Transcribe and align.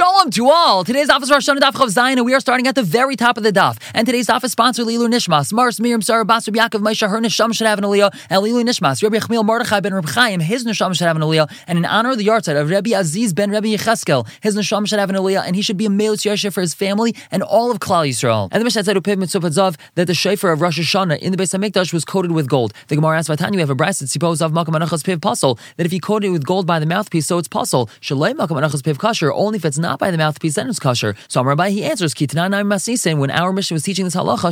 Shalom 0.00 0.30
to 0.30 0.48
all. 0.48 0.82
Today's 0.82 1.10
office 1.10 1.30
Rosh 1.30 1.46
Hashanah 1.46 1.58
Daf 1.58 1.72
Chav 1.72 1.88
Zayin, 1.88 2.12
and 2.12 2.24
we 2.24 2.32
are 2.32 2.40
starting 2.40 2.66
at 2.66 2.74
the 2.74 2.82
very 2.82 3.16
top 3.16 3.36
of 3.36 3.42
the 3.42 3.52
daf. 3.52 3.76
And 3.92 4.06
today's 4.06 4.30
office 4.30 4.48
is 4.48 4.52
sponsored 4.52 4.86
Lilu 4.86 5.08
Nishmas, 5.08 5.52
Mars 5.52 5.78
Miriam 5.78 6.00
Sarah 6.00 6.24
Basar 6.24 6.54
Yaakov 6.54 6.80
Moshe 6.80 7.06
her 7.06 7.20
Nisham 7.20 7.54
should 7.54 7.66
have 7.66 7.76
an 7.76 7.84
aliyah, 7.84 8.10
and 8.30 8.42
Lilu 8.42 8.64
Nishmas, 8.64 9.02
Rabbi 9.02 9.18
Chmiel 9.18 9.44
Mordechai 9.44 9.80
ben 9.80 9.92
Reb 9.92 10.08
Chaim, 10.08 10.40
his 10.40 10.64
Nisham 10.64 10.96
should 10.96 11.06
have 11.06 11.16
an 11.16 11.22
aliyah, 11.22 11.52
and 11.66 11.76
in 11.76 11.84
honor 11.84 12.12
of 12.12 12.16
the 12.16 12.26
yahrzeit 12.26 12.58
of 12.58 12.70
Rabbi 12.70 12.92
Aziz 12.92 13.34
ben 13.34 13.50
Rabbi 13.50 13.76
Yecheskel, 13.76 14.26
his 14.40 14.56
Nisham 14.56 14.88
should 14.88 14.98
have 14.98 15.10
an 15.10 15.16
aliyah, 15.16 15.44
and 15.46 15.54
he 15.54 15.60
should 15.60 15.76
be 15.76 15.84
a 15.84 15.90
Meilus 15.90 16.24
Yosef 16.24 16.54
for 16.54 16.62
his 16.62 16.72
family 16.72 17.14
and 17.30 17.42
all 17.42 17.70
of 17.70 17.80
Klal 17.80 18.08
Yisrael. 18.08 18.48
And 18.52 18.62
the 18.62 18.64
Mishnah 18.64 18.84
said 18.84 18.96
Upiv 18.96 19.18
Mitzvah 19.18 19.74
that 19.96 20.06
the 20.06 20.14
shofar 20.14 20.52
of 20.52 20.62
Rosh 20.62 20.80
Hashanah 20.80 21.18
in 21.18 21.30
the 21.30 21.36
Beis 21.36 21.54
Hamikdash 21.54 21.92
was 21.92 22.06
coated 22.06 22.32
with 22.32 22.48
gold. 22.48 22.72
The 22.88 22.94
Gemara 22.94 23.18
asks 23.18 23.28
Vatanya, 23.28 23.56
we 23.56 23.60
have 23.60 23.68
a 23.68 23.76
brisa 23.76 23.98
that 23.98 24.08
suppose 24.08 24.40
of 24.40 24.52
Makam 24.52 24.80
Anachas 24.80 25.02
Piv 25.02 25.18
Pasul 25.18 25.58
that 25.76 25.84
if 25.84 25.92
he 25.92 26.00
coated 26.00 26.28
it 26.28 26.30
with 26.30 26.46
gold 26.46 26.66
by 26.66 26.78
the 26.78 26.86
mouthpiece, 26.86 27.26
so 27.26 27.36
it's 27.36 27.48
pasul. 27.48 27.90
Shalei 28.00 28.32
Makam 28.32 28.56
Anachas 28.56 28.80
Piv 28.80 28.96
Kasher, 28.96 29.30
only 29.34 29.58
if 29.58 29.66
it's 29.66 29.76
not 29.76 29.89
by 29.98 30.10
the 30.10 30.18
mouthpiece, 30.18 30.54
then 30.54 30.68
it's 30.68 30.78
kosher. 30.78 31.14
So 31.28 31.42
Rabbi 31.42 31.70
he 31.70 31.84
answers 31.84 32.14
Kitanan 32.14 32.52
Masisen 32.66 33.18
when 33.18 33.30
our 33.30 33.52
Mishnah 33.52 33.74
was 33.74 33.82
teaching 33.82 34.04
this 34.04 34.14
halacha 34.14 34.50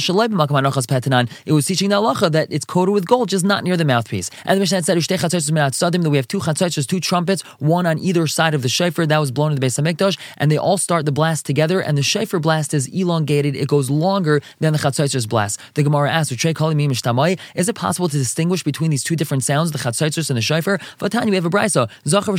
Petanan, 0.89 1.31
it 1.47 1.53
was 1.53 1.67
teaching 1.67 1.91
the 1.91 1.97
halacha 1.97 2.33
that 2.33 2.49
it's 2.51 2.65
coated 2.65 2.93
with 2.93 3.07
gold, 3.07 3.29
just 3.29 3.45
not 3.45 3.65
near 3.65 3.77
the 3.77 3.85
mouthpiece. 3.85 4.31
And 4.45 4.57
the 4.57 4.61
Mishnah 4.61 4.83
said 4.83 4.97
that 4.97 6.11
we 6.11 6.17
have 6.17 6.29
two 6.29 6.41
chatzos, 6.41 6.87
two 6.87 7.01
trumpets, 7.01 7.43
one 7.59 7.87
on 7.87 7.98
either 7.98 8.27
side 8.27 8.55
of 8.55 8.62
the 8.62 8.69
shofar 8.69 9.07
that 9.07 9.19
was 9.19 9.31
blown 9.31 9.53
in 9.53 9.61
the 9.61 9.67
Beis 9.67 9.79
Hamikdash, 9.81 10.19
and 10.37 10.51
they 10.51 10.59
all 10.59 10.79
start 10.79 11.05
the 11.05 11.12
blast 11.12 11.47
together. 11.47 11.81
And 11.81 11.97
the 11.97 12.03
shofar 12.03 12.41
blast 12.41 12.75
is 12.75 12.87
elongated; 12.89 13.55
it 13.57 13.69
goes 13.69 13.91
longer 13.91 14.41
than 14.61 14.73
the 14.73 14.79
chatzos 14.79 15.29
blast. 15.29 15.61
The 15.75 15.83
Gemara 15.83 16.11
asks, 16.11 16.33
"Is 16.33 17.69
it 17.69 17.75
possible 17.75 18.09
to 18.09 18.17
distinguish 18.17 18.62
between 18.62 18.91
these 18.91 19.05
two 19.05 19.17
different 19.17 19.45
sounds, 19.45 19.73
the 19.73 19.79
chatzos 19.79 20.31
and 20.31 20.37
the 20.37 20.43
shofar?" 20.43 20.79
Vatani, 20.98 21.31
we 21.31 21.37
have 21.37 21.45
a 21.45 21.51
brisa. 21.51 21.89
Zachar 22.07 22.37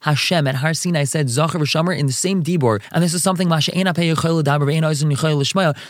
Hashem 0.00 0.46
at 0.46 0.54
Har 0.56 0.74
Sinai 0.74 1.04
said 1.04 1.28
Zachar 1.28 1.58
in 1.74 2.06
the 2.06 2.12
same 2.12 2.42
dibur, 2.42 2.80
and 2.92 3.02
this 3.02 3.14
is 3.14 3.22
something 3.22 3.44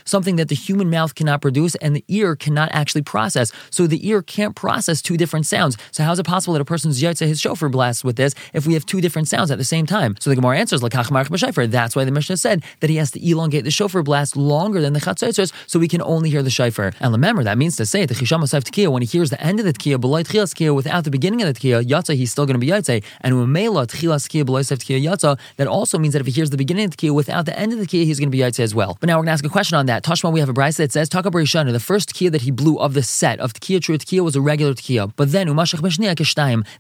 something 0.05 0.37
that 0.37 0.49
the 0.49 0.55
human 0.55 0.91
mouth 0.91 1.15
cannot 1.15 1.41
produce 1.41 1.75
and 1.77 1.97
the 1.97 2.05
ear 2.09 2.37
cannot 2.37 2.71
actually 2.73 3.03
process. 3.03 3.53
So 3.71 3.87
the 3.87 4.09
ear 4.09 4.23
can't 4.23 4.57
process 4.57 5.03
two 5.03 5.17
different 5.17 5.47
sounds. 5.47 5.77
So 5.93 6.03
how 6.03 6.13
is 6.13 6.19
it 6.19 6.27
possible 6.27 6.55
that 6.55 6.61
a 6.61 6.65
person's 6.65 7.03
yotze 7.03 7.27
his 7.27 7.41
shofar 7.41 7.69
blasts 7.69 8.03
with 8.05 8.17
this 8.17 8.35
if 8.53 8.67
we 8.67 8.75
have 8.75 8.87
two 8.87 9.01
different 9.01 9.29
sounds 9.29 9.51
at 9.51 9.59
the 9.59 9.65
same 9.65 9.87
time? 9.87 10.17
So 10.21 10.31
the 10.31 10.37
Gemara 10.37 10.59
answers. 10.59 10.81
That's 10.81 11.97
why 11.97 12.05
the 12.05 12.13
Mishnah 12.13 12.37
said 12.37 12.65
that 12.81 12.91
he 12.91 12.97
has 12.97 13.11
to 13.13 13.29
elongate 13.29 13.65
the 13.65 13.71
shofar 13.71 14.03
blast 14.03 14.37
longer 14.37 14.81
than 14.81 14.93
the 14.93 15.01
chatzotzos, 15.01 15.53
so 15.67 15.79
we 15.79 15.89
can 15.89 16.03
only 16.03 16.31
hear 16.31 16.43
the 16.43 16.51
shofar. 16.51 16.93
And 17.01 17.13
remember, 17.13 17.45
that 17.45 17.59
means 17.59 17.77
to 17.77 17.87
say 17.87 18.07
the 18.07 18.15
chisham 18.15 18.41
tekiah 18.43 18.89
when 18.89 19.03
he 19.03 19.07
hears 19.07 19.31
the 19.31 19.41
end 19.41 19.61
of 19.61 19.67
the 19.67 19.73
tekiah 19.73 20.01
below 20.01 20.23
tekiah 20.23 20.75
without 20.75 21.05
the 21.05 21.11
beginning 21.11 21.43
of 21.43 21.53
the 21.53 21.59
tekiah 21.59 21.85
yotze 21.85 22.15
he's 22.15 22.31
still 22.33 22.47
going 22.47 22.55
to 22.55 22.59
be 22.59 22.69
yotze. 22.69 23.03
And 23.21 23.35
umela 23.35 23.87
techilas 23.87 24.29
tekiah 24.29 24.45
below 24.47 24.61
tekiah 24.61 25.03
yotze 25.03 25.39
that 25.57 25.67
also 25.75 25.99
means 25.99 26.13
that 26.15 26.21
if 26.21 26.27
he 26.27 26.33
hears 26.33 26.51
the 26.51 26.57
beginning 26.57 26.85
of 26.85 26.93
the 26.93 26.97
tekiah 26.97 27.15
without 27.15 27.47
the 27.47 27.59
end 27.59 27.73
of 27.73 27.79
the 27.79 27.87
tekiah 27.87 28.05
he's 28.05 28.19
going 28.21 28.31
to 28.31 28.37
be 28.37 28.39
yotze 28.39 28.61
as 28.61 28.75
well. 28.75 28.97
But 29.01 29.09
now 29.09 29.15
we're 29.17 29.25
going 29.25 29.37
to 29.37 29.39
ask 29.39 29.45
a 29.45 29.49
question 29.49 29.77
on 29.77 29.87
that. 29.87 30.05
Tashma, 30.05 30.33
we 30.33 30.41
have 30.41 30.49
a 30.49 30.55
brisa 30.55 30.79
that 30.79 30.93
says 30.93 31.09
Taka 31.09 31.31
the 31.31 31.81
first 31.81 32.15
tekiah 32.15 32.31
that 32.31 32.43
he 32.43 32.51
blew 32.51 32.79
of 32.79 32.95
the 32.95 33.03
set 33.03 33.41
of 33.41 33.53
tekiah 33.53 33.83
true 33.83 33.99
tekiah 33.99 34.23
was 34.23 34.37
a 34.37 34.41
regular 34.41 34.75
tekiah, 34.75 35.13
but 35.17 35.33
then 35.33 35.49
umashach 35.49 35.83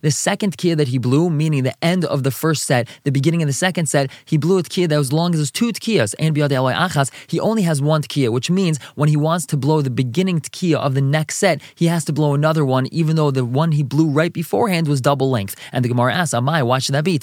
the 0.02 0.10
second 0.10 0.56
tekiah 0.56 0.76
that 0.76 0.88
he 0.88 0.98
blew, 0.98 1.28
meaning 1.30 1.64
the 1.64 1.84
end 1.84 2.04
of 2.04 2.22
the 2.22 2.30
first 2.30 2.64
set, 2.64 2.88
the 3.02 3.10
beginning 3.10 3.42
of 3.42 3.48
the 3.48 3.52
second 3.52 3.86
set, 3.86 4.10
he 4.24 4.36
blew 4.36 4.58
a 4.58 4.62
tekiah 4.62 4.88
that 4.88 4.98
was 4.98 5.12
long 5.12 5.34
as 5.34 5.40
his 5.40 5.50
two 5.50 5.72
tekiyas 5.72 6.14
and 6.18 6.34
biyad 6.36 6.50
achas. 6.50 7.10
He 7.26 7.40
only 7.40 7.62
has 7.62 7.82
one 7.82 8.02
tekiah, 8.02 8.30
which 8.30 8.50
means 8.50 8.78
when 8.94 9.08
he 9.08 9.16
wants 9.16 9.46
to 9.46 9.56
blow 9.56 9.82
the 9.82 9.90
beginning 9.90 10.40
tekiah 10.40 10.76
of 10.76 10.94
the 10.94 11.00
next 11.00 11.36
set, 11.36 11.60
he 11.74 11.86
has 11.86 12.04
to 12.04 12.12
blow 12.12 12.34
another 12.34 12.64
one, 12.64 12.86
even 12.92 13.16
though 13.16 13.30
the 13.30 13.44
one 13.44 13.72
he 13.72 13.82
blew 13.82 14.08
right 14.08 14.32
beforehand 14.32 14.86
was 14.86 15.00
double 15.00 15.30
length. 15.30 15.56
And 15.72 15.84
the 15.84 15.88
Gemara 15.88 16.14
asks, 16.14 16.34
Amai, 16.34 16.64
why 16.64 16.78
should 16.78 16.94
that 16.94 17.04
be? 17.04 17.18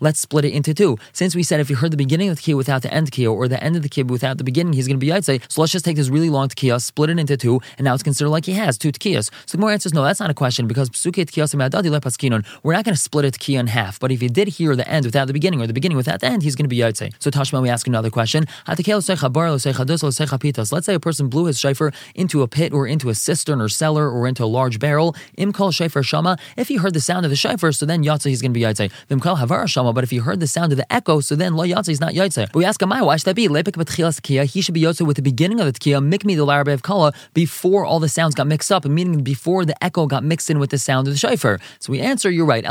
Let's 0.00 0.20
split 0.20 0.44
it 0.44 0.53
into 0.54 0.72
two. 0.72 0.96
Since 1.12 1.34
we 1.34 1.42
said 1.42 1.60
if 1.60 1.68
you 1.68 1.76
heard 1.76 1.90
the 1.90 1.96
beginning 1.96 2.28
of 2.28 2.36
the 2.36 2.42
tekiah 2.42 2.56
without 2.56 2.82
the 2.82 2.92
end 2.92 3.10
tekiah, 3.10 3.34
or 3.34 3.48
the 3.48 3.62
end 3.62 3.76
of 3.76 3.82
the 3.82 3.88
tekiah 3.88 4.08
without 4.08 4.38
the 4.38 4.44
beginning, 4.44 4.72
he's 4.72 4.86
going 4.86 4.98
to 4.98 5.04
be 5.04 5.12
yaitse. 5.12 5.42
So 5.50 5.60
let's 5.60 5.72
just 5.72 5.84
take 5.84 5.96
this 5.96 6.08
really 6.08 6.30
long 6.30 6.48
tekiah, 6.48 6.80
split 6.80 7.10
it 7.10 7.18
into 7.18 7.36
two, 7.36 7.60
and 7.76 7.84
now 7.84 7.94
it's 7.94 8.02
considered 8.02 8.30
like 8.30 8.44
he 8.44 8.52
has 8.52 8.78
two 8.78 8.92
tekiyas. 8.92 9.30
So 9.46 9.52
the 9.52 9.56
Gemara 9.58 9.74
answers, 9.74 9.92
no, 9.92 10.04
that's 10.04 10.20
not 10.20 10.30
a 10.30 10.34
question 10.34 10.66
because 10.66 10.90
psuke 10.90 11.26
tkiyosima 11.26 11.70
daddy 11.70 11.90
lepaskinon, 11.90 12.46
we're 12.62 12.72
not 12.72 12.84
going 12.84 12.94
to 12.94 13.00
split 13.00 13.24
a 13.24 13.30
tekiah 13.30 13.60
in 13.60 13.66
half. 13.66 13.98
But 13.98 14.12
if 14.12 14.22
you 14.22 14.28
did 14.28 14.48
hear 14.48 14.76
the 14.76 14.88
end 14.88 15.04
without 15.04 15.26
the 15.26 15.32
beginning, 15.32 15.60
or 15.60 15.66
the 15.66 15.72
beginning 15.72 15.96
without 15.96 16.20
the 16.20 16.26
end, 16.26 16.42
he's 16.42 16.54
going 16.54 16.64
to 16.64 16.68
be 16.68 16.78
yaitse. 16.78 17.12
So 17.18 17.30
Tashma, 17.30 17.60
we 17.60 17.68
ask 17.68 17.86
another 17.86 18.10
question. 18.10 18.46
Let's 18.66 20.86
say 20.86 20.94
a 20.94 21.00
person 21.00 21.28
blew 21.28 21.44
his 21.46 21.58
shofar 21.58 21.92
into 22.14 22.42
a 22.42 22.48
pit 22.48 22.72
or 22.72 22.86
into 22.86 23.08
a 23.08 23.14
cistern 23.14 23.60
or 23.60 23.68
cellar 23.68 24.10
or 24.10 24.26
into 24.26 24.44
a 24.44 24.46
large 24.46 24.78
barrel. 24.78 25.14
Imkal 25.38 25.74
shofar 25.74 26.02
shama. 26.02 26.36
If 26.56 26.68
he 26.68 26.76
heard 26.76 26.94
the 26.94 27.00
sound 27.00 27.26
of 27.26 27.30
the 27.30 27.36
shofar, 27.36 27.72
so 27.72 27.86
then 27.86 28.04
yatsa 28.04 28.28
he's 28.28 28.42
going 28.42 28.52
to 28.52 28.58
be 28.58 28.62
yaitse. 28.62 28.90
Vimkal 29.08 29.38
havar 29.38 29.68
shama. 29.68 29.92
But 29.92 30.04
if 30.04 30.10
he 30.10 30.18
heard 30.18 30.33
the 30.40 30.46
sound 30.46 30.72
of 30.72 30.78
the 30.78 30.92
echo, 30.92 31.20
so 31.20 31.36
then 31.36 31.54
lo 31.54 31.64
yatsa 31.64 31.90
is 31.90 32.00
not 32.00 32.12
yaitse. 32.12 32.46
But 32.52 32.56
we 32.56 32.64
ask 32.64 32.80
him, 32.80 32.90
why 32.90 33.16
should 33.16 33.26
that 33.26 33.36
be? 33.36 33.48
Lepik 33.48 33.76
b'tchilas 33.76 34.46
He 34.46 34.60
should 34.60 34.74
be 34.74 34.82
yaitse 34.82 35.06
with 35.06 35.16
the 35.16 35.22
beginning 35.22 35.60
of 35.60 35.66
the 35.66 35.72
tkiya. 35.72 36.02
Mikmi 36.02 36.36
the 36.36 36.46
larabe 36.46 36.72
of 36.72 36.82
kala 36.82 37.12
before 37.32 37.84
all 37.84 38.00
the 38.00 38.08
sounds 38.08 38.34
got 38.34 38.46
mixed 38.46 38.70
up, 38.70 38.84
meaning 38.84 39.22
before 39.22 39.64
the 39.64 39.82
echo 39.84 40.06
got 40.06 40.24
mixed 40.24 40.50
in 40.50 40.58
with 40.58 40.70
the 40.70 40.78
sound 40.78 41.06
of 41.06 41.14
the 41.14 41.18
shofar. 41.18 41.58
So 41.80 41.92
we 41.92 42.00
answer, 42.00 42.30
you're 42.30 42.46
right. 42.46 42.64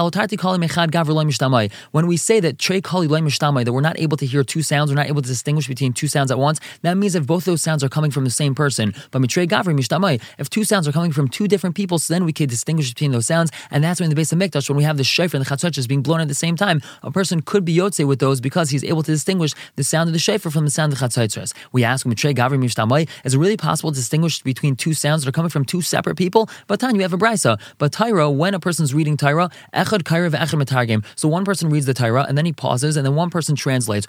When 1.92 2.08
we 2.08 2.18
say 2.18 2.40
that 2.40 2.60
trey 2.60 2.82
kali 2.82 3.08
that 3.08 3.74
we're 3.74 3.82
not 3.82 4.00
able 4.00 4.18
to 4.18 4.26
hear 4.26 4.44
two 4.44 4.62
sounds, 4.62 4.92
we're 4.92 4.96
not 4.96 5.08
able 5.08 5.22
to 5.22 5.28
distinguish 5.28 5.68
between 5.68 5.94
two 5.94 6.08
sounds 6.08 6.32
at 6.32 6.40
once, 6.40 6.60
that 6.82 6.96
means 6.96 7.16
if 7.16 7.26
both 7.26 7.46
those 7.46 7.62
sounds 7.62 7.84
are 7.84 7.90
coming 7.90 8.12
from 8.12 8.24
the 8.24 8.30
same 8.30 8.56
person. 8.56 8.94
But 9.12 9.22
mitrei 9.22 9.48
gavri 9.48 9.78
mishtamai, 9.78 10.22
if 10.38 10.50
two 10.50 10.64
sounds 10.64 10.88
are 10.88 10.92
coming 10.92 11.12
from 11.12 11.28
two 11.28 11.48
different 11.48 11.76
people, 11.76 12.00
so 12.00 12.14
then 12.14 12.26
we 12.26 12.34
can 12.34 12.48
distinguish 12.48 12.90
between 12.90 13.12
those 13.12 13.28
sounds, 13.28 13.52
and 13.72 13.84
that's 13.84 14.00
when 14.00 14.10
the 14.10 14.16
base 14.16 14.32
of 14.32 14.40
Hamikdash, 14.40 14.70
when 14.70 14.78
we 14.78 14.84
have 14.84 14.98
the 14.98 15.04
shofar 15.04 15.38
and 15.38 15.46
the 15.46 15.50
chatzot 15.50 15.88
being 15.88 16.02
blown 16.02 16.22
at 16.22 16.28
the 16.28 16.34
same 16.34 16.56
time, 16.56 16.82
a 17.02 17.12
person 17.12 17.42
could 17.54 17.64
be 17.64 17.76
yotze 17.76 18.04
with 18.08 18.18
those 18.18 18.42
because 18.42 18.72
he's 18.72 18.84
able 18.84 19.04
to 19.04 19.12
distinguish 19.12 19.54
the 19.76 19.84
sound 19.84 20.10
of 20.10 20.14
the 20.14 20.18
shofar 20.18 20.52
from 20.52 20.66
the 20.66 20.72
sound 20.72 20.92
of 20.92 20.98
the 20.98 21.06
chatzot 21.06 21.54
We 21.72 21.84
ask 21.84 22.04
mitrei 22.04 22.34
gavri 22.34 22.64
is 23.24 23.34
it 23.36 23.38
really 23.38 23.58
possible 23.58 23.92
to 23.92 23.96
distinguish 23.96 24.42
between 24.42 24.76
two 24.76 24.96
sounds 24.96 25.24
that 25.24 25.30
are 25.30 25.32
coming 25.32 25.52
from 25.52 25.64
two 25.64 25.82
separate 25.82 26.16
people? 26.16 26.50
But 26.66 26.80
Tan, 26.80 26.96
you 26.96 27.02
have 27.02 27.14
a 27.14 27.18
brisa. 27.18 27.60
But 27.78 27.92
Tyra, 27.92 28.36
when 28.36 28.56
a 28.56 28.60
person's 28.60 28.92
reading 28.92 29.18
Tyra, 29.18 29.52
echad 29.72 30.02
kaira 30.02 30.32
ve'echad 30.32 30.64
metargim. 30.64 31.06
So 31.16 31.28
one 31.28 31.46
person 31.46 31.70
reads 31.70 31.86
the 31.86 31.94
Tyra 31.94 32.28
and 32.28 32.36
then 32.36 32.48
he 32.48 32.54
pauses, 32.54 32.98
and 32.98 33.06
then 33.06 33.14
one 33.14 33.30
person 33.30 33.56
translates. 33.56 34.08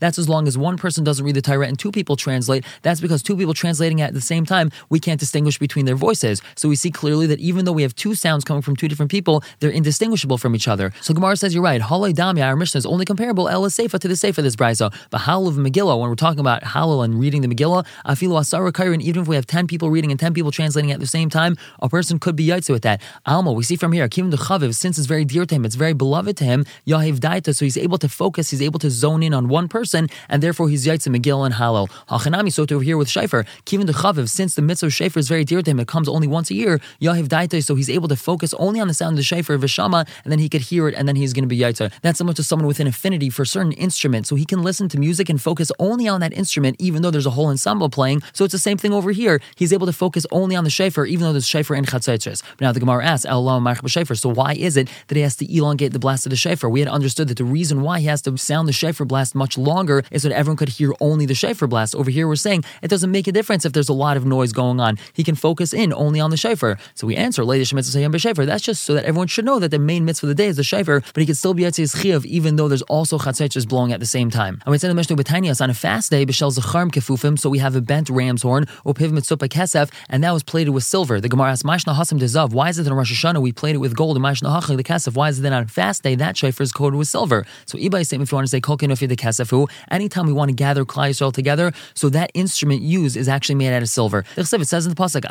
That's 0.00 0.18
as 0.18 0.28
long 0.28 0.48
as 0.48 0.56
one 0.56 0.76
person 0.78 1.04
doesn't 1.04 1.24
read 1.26 1.36
the 1.36 1.42
Torah 1.42 1.66
and 1.66 1.78
two 1.78 1.92
people 1.92 2.16
translate. 2.16 2.64
That's 2.80 3.02
because 3.02 3.22
two 3.22 3.36
people 3.36 3.52
translating 3.52 4.00
at 4.00 4.14
the 4.14 4.22
same 4.22 4.46
time, 4.46 4.70
we 4.88 5.00
can't 5.00 5.20
distinguish 5.20 5.58
between 5.58 5.84
their 5.84 5.96
voices. 5.96 6.40
So 6.56 6.70
we 6.70 6.76
see 6.76 6.90
clearly 6.90 7.26
that 7.26 7.40
even 7.40 7.66
though 7.66 7.72
we 7.72 7.82
have 7.82 7.94
two 7.94 8.14
sounds 8.14 8.42
coming 8.42 8.62
from 8.62 8.74
two 8.74 8.88
different 8.88 9.10
people, 9.10 9.44
they're 9.60 9.70
indistinguishable 9.70 10.38
from 10.38 10.56
each 10.56 10.66
other. 10.66 10.93
So 11.00 11.14
Gemara 11.14 11.36
says 11.36 11.54
you're 11.54 11.62
right. 11.62 11.80
Halal 11.80 12.12
Dami, 12.12 12.44
our 12.44 12.56
Mishnah 12.56 12.78
is 12.78 12.86
only 12.86 13.04
comparable 13.04 13.48
El 13.48 13.62
Seifa 13.64 13.98
to 13.98 14.08
the 14.08 14.14
Seifa 14.14 14.36
this 14.36 14.56
brisa. 14.56 14.92
But 15.10 15.22
Hallel 15.22 15.48
of 15.48 15.54
Megillah, 15.54 15.98
when 15.98 16.08
we're 16.08 16.14
talking 16.14 16.40
about 16.40 16.62
Hallel 16.62 17.04
and 17.04 17.18
reading 17.18 17.40
the 17.40 17.48
Megillah, 17.48 17.86
Afilu 18.06 18.38
Asara 18.40 18.72
Kairin, 18.72 19.00
even 19.00 19.22
if 19.22 19.28
we 19.28 19.36
have 19.36 19.46
10 19.46 19.66
people 19.66 19.90
reading 19.90 20.10
and 20.10 20.20
10 20.20 20.34
people 20.34 20.50
translating 20.50 20.92
at 20.92 21.00
the 21.00 21.06
same 21.06 21.28
time, 21.30 21.56
a 21.80 21.88
person 21.88 22.18
could 22.18 22.36
be 22.36 22.46
Yaitse 22.46 22.70
with 22.70 22.82
that. 22.82 23.02
Alma, 23.26 23.52
we 23.52 23.64
see 23.64 23.76
from 23.76 23.92
here, 23.92 24.08
Kim 24.08 24.30
Chaviv, 24.30 24.74
since 24.74 24.98
it's 24.98 25.06
very 25.06 25.24
dear 25.24 25.46
to 25.46 25.54
him, 25.54 25.64
it's 25.64 25.74
very 25.74 25.92
beloved 25.92 26.36
to 26.36 26.44
him, 26.44 26.64
Yahiv 26.86 27.18
Daita, 27.18 27.54
so 27.54 27.64
he's 27.64 27.76
able 27.76 27.98
to 27.98 28.08
focus, 28.08 28.50
he's 28.50 28.62
able 28.62 28.78
to 28.78 28.90
zone 28.90 29.22
in 29.22 29.32
on 29.32 29.48
one 29.48 29.68
person, 29.68 30.08
and 30.28 30.42
therefore 30.42 30.68
he's 30.68 30.86
Yaitse 30.86 31.08
Megillah 31.08 31.46
and 31.46 31.54
Hallel. 31.54 31.88
Hachanami, 32.08 32.52
so 32.52 32.66
to 32.66 32.74
over 32.74 32.84
here 32.84 32.96
with 32.96 33.08
Shaifer, 33.08 33.46
the 33.64 33.92
Chaviv, 33.92 34.28
since 34.28 34.54
the 34.54 34.62
mitzvah 34.62 34.86
of 34.86 34.92
Shaifer 34.92 35.18
is 35.18 35.28
very 35.28 35.44
dear 35.44 35.62
to 35.62 35.70
him, 35.70 35.80
it 35.80 35.88
comes 35.88 36.08
only 36.08 36.26
once 36.26 36.50
a 36.50 36.54
year, 36.54 36.80
Yahiv 37.00 37.28
Daita, 37.28 37.64
so 37.64 37.74
he's 37.74 37.90
able 37.90 38.08
to 38.08 38.16
focus 38.16 38.54
only 38.54 38.80
on 38.80 38.88
the 38.88 38.94
sound 38.94 39.14
of 39.14 39.16
the 39.16 39.22
Shaifer, 39.22 39.58
Vishama, 39.58 40.06
and 40.24 40.32
then 40.32 40.38
he 40.38 40.48
could 40.48 40.62
hear 40.62 40.83
it, 40.88 40.94
and 40.94 41.08
then 41.08 41.16
he's 41.16 41.32
going 41.32 41.44
to 41.44 41.48
be 41.48 41.58
Yaitse. 41.58 41.92
That's 42.02 42.18
similar 42.18 42.34
to 42.34 42.42
someone 42.42 42.66
with 42.66 42.80
an 42.80 42.86
affinity 42.86 43.30
for 43.30 43.44
certain 43.44 43.72
instrument, 43.72 44.26
so 44.26 44.34
he 44.34 44.44
can 44.44 44.62
listen 44.62 44.88
to 44.90 44.98
music 44.98 45.28
and 45.28 45.40
focus 45.40 45.70
only 45.78 46.08
on 46.08 46.20
that 46.20 46.32
instrument, 46.32 46.76
even 46.78 47.02
though 47.02 47.10
there's 47.10 47.26
a 47.26 47.30
whole 47.30 47.48
ensemble 47.48 47.88
playing. 47.88 48.22
So 48.32 48.44
it's 48.44 48.52
the 48.52 48.58
same 48.58 48.76
thing 48.76 48.92
over 48.92 49.12
here. 49.12 49.40
He's 49.56 49.72
able 49.72 49.86
to 49.86 49.92
focus 49.92 50.26
only 50.30 50.56
on 50.56 50.64
the 50.64 50.70
Shaifer, 50.70 51.06
even 51.08 51.24
though 51.24 51.32
there's 51.32 51.48
Shaifer 51.48 51.76
and 51.76 51.86
Chatzaitres. 51.86 52.42
But 52.56 52.60
now 52.60 52.72
the 52.72 52.80
Gemara 52.80 53.04
asks, 53.04 53.24
so 53.24 54.28
why 54.30 54.54
is 54.54 54.76
it 54.76 54.88
that 55.08 55.16
he 55.16 55.22
has 55.22 55.36
to 55.36 55.56
elongate 55.56 55.92
the 55.92 55.98
blast 55.98 56.26
of 56.26 56.30
the 56.30 56.36
shofar? 56.36 56.70
We 56.70 56.80
had 56.80 56.88
understood 56.88 57.28
that 57.28 57.38
the 57.38 57.44
reason 57.44 57.82
why 57.82 58.00
he 58.00 58.06
has 58.06 58.22
to 58.22 58.36
sound 58.36 58.68
the 58.68 58.72
shofar 58.72 59.06
blast 59.06 59.34
much 59.34 59.56
longer 59.56 60.02
is 60.10 60.22
so 60.22 60.30
that 60.30 60.36
everyone 60.36 60.56
could 60.56 60.70
hear 60.70 60.94
only 61.00 61.26
the 61.26 61.34
shofar 61.34 61.68
blast. 61.68 61.94
Over 61.94 62.10
here, 62.10 62.26
we're 62.26 62.36
saying 62.36 62.64
it 62.82 62.88
doesn't 62.88 63.10
make 63.10 63.26
a 63.26 63.32
difference 63.32 63.64
if 63.64 63.72
there's 63.72 63.90
a 63.90 63.94
lot 63.94 64.16
of 64.16 64.24
noise 64.24 64.52
going 64.52 64.80
on. 64.80 64.98
He 65.12 65.22
can 65.22 65.34
focus 65.34 65.74
in 65.74 65.92
only 65.92 66.18
on 66.18 66.30
the 66.30 66.36
shofar. 66.36 66.78
So 66.94 67.06
we 67.06 67.14
answer, 67.14 67.44
Lady 67.44 67.64
Shemitz 67.64 68.46
That's 68.46 68.62
just 68.62 68.84
so 68.84 68.94
that 68.94 69.04
everyone 69.04 69.28
should 69.28 69.44
know 69.44 69.58
that 69.58 69.70
the 69.70 69.78
main 69.78 70.04
mitzvah 70.04 70.26
of 70.26 70.28
the 70.28 70.34
day 70.34 70.46
is 70.46 70.56
the 70.56 70.64
but 70.82 71.16
he 71.16 71.26
could 71.26 71.36
still 71.36 71.54
be 71.54 71.62
Yatzis 71.62 71.94
Chiyav 71.96 72.24
even 72.24 72.56
though 72.56 72.68
there's 72.68 72.82
also 72.82 73.18
Chatzaitres 73.18 73.68
blowing 73.68 73.92
at 73.92 74.00
the 74.00 74.06
same 74.06 74.30
time. 74.30 74.60
And 74.64 74.72
we 74.72 74.78
said 74.78 74.90
in 74.90 74.96
the 74.96 75.00
Mishnah 75.00 75.16
Betanias 75.16 75.60
on 75.60 75.70
a 75.70 75.74
fast 75.74 76.10
day, 76.10 76.26
Bishel 76.26 76.52
Zacharm 76.56 76.90
Kefufim, 76.90 77.38
so 77.38 77.48
we 77.48 77.58
have 77.58 77.76
a 77.76 77.80
bent 77.80 78.10
ram's 78.10 78.42
horn, 78.42 78.66
Opiv 78.84 79.10
Mitzupa 79.12 79.48
Kesef, 79.48 79.90
and 80.08 80.24
that 80.24 80.32
was 80.32 80.42
plated 80.42 80.74
with 80.74 80.84
silver. 80.84 81.20
The 81.20 81.28
Gemara 81.28 81.52
asks, 81.52 81.62
Mashna 81.62 81.94
Hasim 81.94 82.18
Dezav, 82.18 82.52
why 82.52 82.68
is 82.68 82.78
it 82.78 82.86
in 82.86 82.92
Rosh 82.92 83.12
Hashanah 83.12 83.40
we 83.40 83.52
played 83.52 83.74
it 83.74 83.78
with 83.78 83.94
gold? 83.94 84.16
And 84.16 84.24
Mashna 84.24 84.60
Hachli 84.60 84.76
the 84.76 84.84
Kesef, 84.84 85.14
why 85.14 85.28
is 85.28 85.38
it 85.38 85.42
then 85.42 85.52
on 85.52 85.64
a 85.64 85.68
fast 85.68 86.02
day 86.02 86.14
that 86.16 86.36
shofar 86.36 86.64
is 86.64 86.72
coated 86.72 86.98
with 86.98 87.08
silver? 87.08 87.46
So 87.66 87.78
Ibai 87.78 88.04
statement, 88.04 88.28
if 88.28 88.32
you 88.32 88.36
want 88.36 88.46
to 88.46 88.50
say 88.50 88.60
Kol 88.60 88.76
Kenofi 88.76 89.08
the 89.08 89.16
Kesefu, 89.16 89.70
anytime 89.90 90.26
we 90.26 90.32
want 90.32 90.48
to 90.48 90.54
gather 90.54 90.84
Klal 90.84 91.10
Yisrael 91.10 91.32
together, 91.32 91.72
so 91.94 92.08
that 92.08 92.30
instrument 92.34 92.82
used 92.82 93.16
is 93.16 93.28
actually 93.28 93.56
made 93.56 93.72
out 93.72 93.82
of 93.82 93.88
silver. 93.88 94.24
It 94.36 94.44
says 94.46 94.86
in 94.86 94.94
the 94.94 94.96
pasuk, 94.96 95.24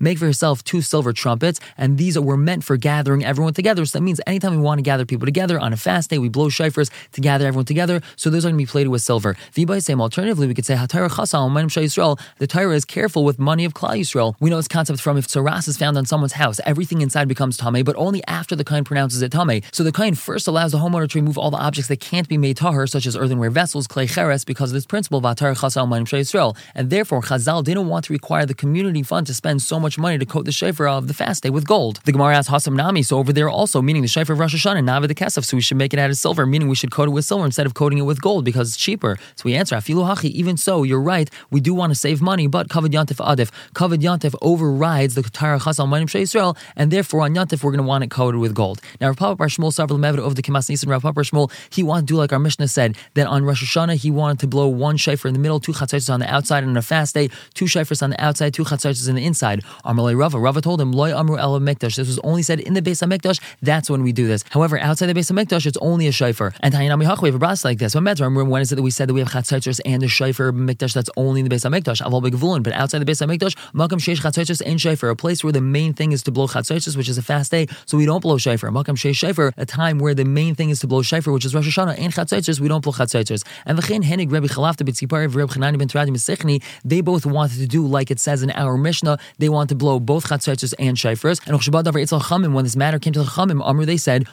make 0.00 0.18
for 0.18 0.26
yourself 0.26 0.64
two 0.64 0.82
silver 0.82 1.12
trumpets, 1.12 1.60
and 1.76 1.98
these 1.98 2.18
were 2.18 2.36
meant 2.36 2.64
for 2.64 2.76
gathering 2.76 3.24
everyone 3.24 3.54
together 3.54 3.79
So 3.86 3.98
that 3.98 4.02
means 4.02 4.20
anytime 4.26 4.52
we 4.52 4.58
want 4.58 4.78
to 4.78 4.82
gather 4.82 5.04
people 5.04 5.26
together 5.26 5.58
on 5.58 5.72
a 5.72 5.76
fast 5.76 6.10
day, 6.10 6.18
we 6.18 6.28
blow 6.28 6.48
shofars 6.48 6.90
to 7.12 7.20
gather 7.20 7.46
everyone 7.46 7.64
together. 7.64 8.00
So 8.16 8.30
those 8.30 8.44
are 8.44 8.48
going 8.48 8.58
to 8.58 8.62
be 8.62 8.70
plated 8.70 8.88
with 8.88 9.02
silver. 9.02 9.36
Same 9.80 10.00
alternatively, 10.00 10.46
we 10.46 10.54
could 10.54 10.66
say 10.66 10.74
Hatayra 10.74 11.08
Chasal 11.08 11.50
Yisrael. 11.50 12.20
The 12.38 12.46
Torah 12.46 12.74
is 12.74 12.84
careful 12.84 13.24
with 13.24 13.38
money 13.38 13.64
of 13.64 13.74
Klal 13.74 13.98
Yisrael. 13.98 14.34
We 14.40 14.50
know 14.50 14.56
this 14.56 14.68
concept 14.68 15.00
from 15.00 15.16
if 15.16 15.26
tzaras 15.26 15.68
is 15.68 15.76
found 15.76 15.96
on 15.96 16.06
someone's 16.06 16.32
house, 16.32 16.60
everything 16.66 17.00
inside 17.00 17.28
becomes 17.28 17.56
tame, 17.56 17.84
but 17.84 17.96
only 17.96 18.22
after 18.26 18.56
the 18.56 18.64
kain 18.64 18.84
pronounces 18.84 19.22
it 19.22 19.30
tame. 19.32 19.62
So 19.72 19.82
the 19.84 19.92
kain 19.92 20.14
first 20.14 20.48
allows 20.48 20.72
the 20.72 20.78
homeowner 20.78 21.08
to 21.08 21.18
remove 21.18 21.38
all 21.38 21.50
the 21.50 21.56
objects 21.58 21.88
that 21.88 22.00
can't 22.00 22.28
be 22.28 22.36
made 22.36 22.56
tahar, 22.56 22.86
such 22.86 23.06
as 23.06 23.16
earthenware 23.16 23.50
vessels, 23.50 23.86
clay 23.86 24.06
cheres, 24.06 24.44
because 24.44 24.70
of 24.70 24.74
this 24.74 24.86
principle 24.86 25.20
Vatar 25.20 25.56
Chasal 25.56 25.86
Manim 25.86 26.04
Yisrael. 26.04 26.56
And 26.74 26.90
therefore, 26.90 27.22
Chazal 27.22 27.62
didn't 27.62 27.86
want 27.86 28.06
to 28.06 28.12
require 28.12 28.44
the 28.44 28.54
community 28.54 29.02
fund 29.02 29.26
to 29.28 29.34
spend 29.34 29.62
so 29.62 29.78
much 29.78 29.98
money 29.98 30.18
to 30.18 30.26
coat 30.26 30.44
the 30.44 30.52
shofar 30.52 30.88
of 30.88 31.06
the 31.06 31.14
fast 31.14 31.44
day 31.44 31.50
with 31.50 31.66
gold. 31.66 32.00
The 32.04 32.12
Gemara 32.12 32.36
asks 32.36 32.50
Hasam 32.50 32.74
Nami, 32.74 33.02
so 33.02 33.18
over 33.18 33.32
there 33.32 33.48
also, 33.48 33.69
meaning 33.80 34.02
the 34.02 34.08
shofar 34.08 34.34
of 34.34 34.40
Rosh 34.40 34.54
Hashanah, 34.54 34.82
Navi 34.82 35.06
the 35.06 35.14
Kesef, 35.14 35.44
so 35.44 35.56
we 35.56 35.60
should 35.60 35.76
make 35.76 35.92
it 35.94 35.98
out 36.00 36.10
of 36.10 36.16
silver, 36.16 36.44
meaning 36.46 36.68
we 36.68 36.74
should 36.74 36.90
coat 36.90 37.06
it 37.06 37.12
with 37.12 37.24
silver 37.24 37.44
instead 37.44 37.66
of 37.66 37.74
coating 37.74 37.98
it 37.98 38.02
with 38.02 38.20
gold 38.20 38.44
because 38.44 38.68
it's 38.68 38.76
cheaper. 38.76 39.16
So 39.36 39.42
we 39.44 39.54
answer, 39.54 39.76
Afilu 39.76 40.04
Hachi, 40.04 40.30
even 40.30 40.56
so, 40.56 40.82
you're 40.82 41.00
right, 41.00 41.30
we 41.50 41.60
do 41.60 41.72
want 41.72 41.92
to 41.92 41.94
save 41.94 42.20
money, 42.20 42.48
but 42.48 42.68
Kavod 42.68 42.88
Yantif 42.88 43.24
Adif, 43.24 43.50
Kavod 43.74 43.98
Yantif 43.98 44.34
overrides 44.42 45.14
the 45.14 45.22
Tara 45.22 45.60
Chasal 45.60 45.86
Manim 45.86 46.06
Yisrael, 46.06 46.56
and 46.74 46.90
therefore 46.90 47.22
on 47.22 47.34
Yantif 47.34 47.62
we're 47.62 47.70
going 47.70 47.82
to 47.82 47.86
want 47.86 48.02
it 48.02 48.10
coated 48.10 48.40
with 48.40 48.54
gold. 48.54 48.80
Now, 49.00 49.08
Rav 49.08 49.16
Papa 49.16 49.44
Shmuel 49.44 49.72
Savra 49.72 49.96
Lemevid 49.96 50.18
of 50.18 50.34
the 50.34 50.42
Kemas 50.42 50.68
Nisan, 50.68 50.90
Rav 50.90 51.02
Papa 51.02 51.20
Shmuel, 51.20 51.52
he 51.70 51.82
wanted 51.82 52.08
to 52.08 52.14
do 52.14 52.16
like 52.16 52.32
our 52.32 52.38
Mishnah 52.38 52.68
said, 52.68 52.96
that 53.14 53.26
on 53.26 53.44
Rosh 53.44 53.62
Hashanah 53.62 53.94
he 53.94 54.10
wanted 54.10 54.40
to 54.40 54.46
blow 54.46 54.66
one 54.66 54.96
shofar 54.96 55.28
in 55.28 55.34
the 55.34 55.40
middle, 55.40 55.60
two 55.60 55.72
chatzaitis 55.72 56.12
on 56.12 56.20
the 56.20 56.32
outside, 56.32 56.62
and 56.64 56.70
on 56.70 56.76
a 56.76 56.82
fast 56.82 57.14
day, 57.14 57.28
two 57.54 57.66
shofars 57.66 58.02
on 58.02 58.10
the 58.10 58.20
outside, 58.20 58.54
two 58.54 58.64
chatzaitis 58.64 59.08
on 59.08 59.14
the 59.14 59.24
inside. 59.24 59.62
Amalei 59.84 60.18
Rava, 60.18 60.38
Rava 60.38 60.60
told 60.60 60.80
him, 60.80 60.92
Loy 60.92 61.16
Amru 61.16 61.36
El 61.36 61.60
Mikdash. 61.60 61.96
This 61.96 62.08
was 62.08 62.18
only 62.20 62.42
said 62.42 62.60
in 62.60 62.74
the 62.74 62.82
Beis 62.82 63.06
Hamikdash. 63.06 63.40
That's 63.62 63.90
when 63.90 64.02
we 64.02 64.12
do 64.12 64.26
this. 64.26 64.42
However, 64.50 64.78
outside 64.78 65.06
the 65.06 65.14
base 65.14 65.30
of 65.30 65.36
Hamikdash, 65.36 65.66
it's 65.66 65.76
only 65.78 66.06
a 66.06 66.12
shofar. 66.12 66.54
And 66.60 66.72
Tayanami 66.72 67.04
Hach, 67.06 67.20
we 67.20 67.28
have 67.28 67.34
a 67.34 67.44
brisa 67.44 67.64
like 67.64 67.78
this. 67.78 67.94
Remember 67.94 68.44
when 68.44 68.62
is 68.62 68.72
it 68.72 68.76
that 68.76 68.82
we 68.82 68.90
said 68.90 69.08
that 69.08 69.14
we 69.14 69.20
have 69.20 69.28
chatzaitis 69.28 69.80
and 69.84 70.02
a 70.02 70.08
shofar 70.08 70.52
mikdash 70.52 70.94
that's 70.94 71.10
only 71.16 71.40
in 71.40 71.48
the 71.48 71.54
Beis 71.54 71.68
Hamikdash? 71.68 72.00
Aval 72.02 72.22
Begvulin, 72.22 72.62
but 72.62 72.72
outside 72.72 73.00
the 73.00 73.04
base 73.04 73.20
of 73.20 73.28
Hamikdash, 73.28 73.56
Makam 73.72 73.98
Sheish 73.98 74.20
chatzaitis 74.20 74.62
and 74.64 74.80
shofar, 74.80 75.10
a 75.10 75.16
place 75.16 75.44
where 75.44 75.52
the 75.52 75.60
main 75.60 75.92
thing 75.92 76.12
is 76.12 76.22
to 76.22 76.30
blow 76.30 76.46
chatzaitis, 76.46 76.96
which 76.96 77.08
is 77.08 77.18
a 77.18 77.22
fast 77.22 77.50
day, 77.50 77.66
so 77.84 77.98
we 77.98 78.06
don't 78.06 78.20
blow 78.20 78.38
shofar. 78.38 78.70
Makam 78.70 78.96
Sheish 78.96 79.16
shofar, 79.16 79.52
a 79.56 79.66
time 79.66 79.98
where 79.98 80.14
the 80.14 80.24
main 80.24 80.54
thing 80.54 80.70
is 80.70 80.80
to 80.80 80.86
blow 80.86 81.02
shofar, 81.02 81.32
which 81.32 81.44
is 81.44 81.54
Rosh 81.54 81.76
Hashanah 81.76 81.98
and 81.98 82.12
chatzaitis, 82.12 82.60
we 82.60 82.68
don't 82.68 82.82
blow 82.82 82.92
chatzaitis. 82.92 83.44
And 83.66 83.78
v'chein 83.78 84.02
henig 84.02 84.32
Rebbe 84.32 84.48
Chalafta 84.48 84.88
b'tzipar 84.88 85.34
Reb 85.34 85.50
Chanani 85.50 85.78
ben 85.78 85.88
Teradyon 85.88 86.16
Sechni, 86.16 86.62
they 86.84 87.02
both 87.02 87.26
wanted 87.26 87.58
to 87.58 87.66
do 87.66 87.86
like 87.86 88.10
it 88.10 88.20
says 88.20 88.42
in 88.42 88.50
our 88.52 88.76
Mishnah. 88.76 89.18
They 89.38 89.48
want 89.48 89.68
to 89.68 89.74
blow 89.74 90.00
both 90.00 90.28
chatzaitis 90.28 90.74
and 90.78 90.96
shofars. 90.96 91.40
And 91.46 92.54
when 92.54 92.64
this 92.64 92.76
matter 92.76 92.98
came 92.98 93.12
to 93.12 93.20
the 93.20 93.24
Chamim, 93.40 93.62
Amr 93.64 93.86
they 93.86 93.96
said, 93.96 94.26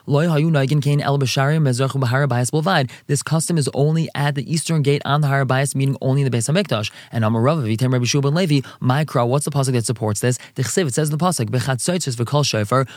This 3.07 3.23
custom 3.23 3.57
is 3.57 3.69
only 3.73 4.09
at 4.13 4.35
the 4.35 4.53
eastern 4.53 4.81
gate 4.81 5.01
on 5.05 5.21
the 5.21 5.27
Harabayas, 5.27 5.75
meaning 5.75 5.97
only 6.01 6.23
in 6.23 6.29
the 6.29 6.37
Beis 6.37 6.51
Hamikdash. 6.51 6.91
And 7.11 7.23
Amar 7.23 7.41
Rav 7.41 7.59
Vitem 7.59 7.93
Rabbi 7.93 8.03
Shua 8.03 8.19
Levi, 8.21 8.67
my 8.81 9.05
crow. 9.05 9.25
What's 9.25 9.45
the 9.45 9.51
pasuk 9.51 9.71
that 9.73 9.85
supports 9.85 10.19
this? 10.19 10.37
The 10.55 10.61
it 10.61 10.93
says 10.93 11.09
in 11.09 11.17
the 11.17 11.23
pasuk, 11.23 11.49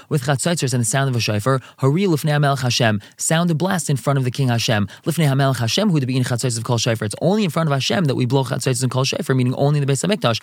with 0.08 0.22
chatzaitis 0.22 0.72
and 0.72 0.80
the 0.80 0.84
sound 0.84 1.10
of 1.10 1.16
a 1.16 1.20
shofar. 1.20 1.60
Hari 1.78 2.06
Hashem, 2.06 3.00
sound 3.16 3.50
a 3.50 3.54
blast 3.54 3.88
in 3.88 3.96
front 3.96 4.18
of 4.18 4.24
the 4.24 4.30
King 4.30 4.48
Hashem. 4.48 4.88
Lifnei 5.04 5.26
Hamel 5.26 5.54
Hashem, 5.54 5.90
who 5.90 6.00
to 6.00 6.06
be 6.06 6.16
in 6.16 6.22
of 6.22 6.64
kol 6.64 6.78
shofar. 6.78 7.06
It's 7.06 7.14
only 7.22 7.44
in 7.44 7.50
front 7.50 7.68
of 7.68 7.72
Hashem 7.72 8.06
that 8.06 8.16
we 8.16 8.26
blow 8.26 8.44
chatzaitis 8.44 8.82
and 8.82 8.90
kol 8.90 9.04
shofar, 9.04 9.36
meaning 9.36 9.54
only 9.54 9.80
in 9.80 9.86
the 9.86 9.92
Beis 9.92 10.04
Hamikdash. 10.04 10.40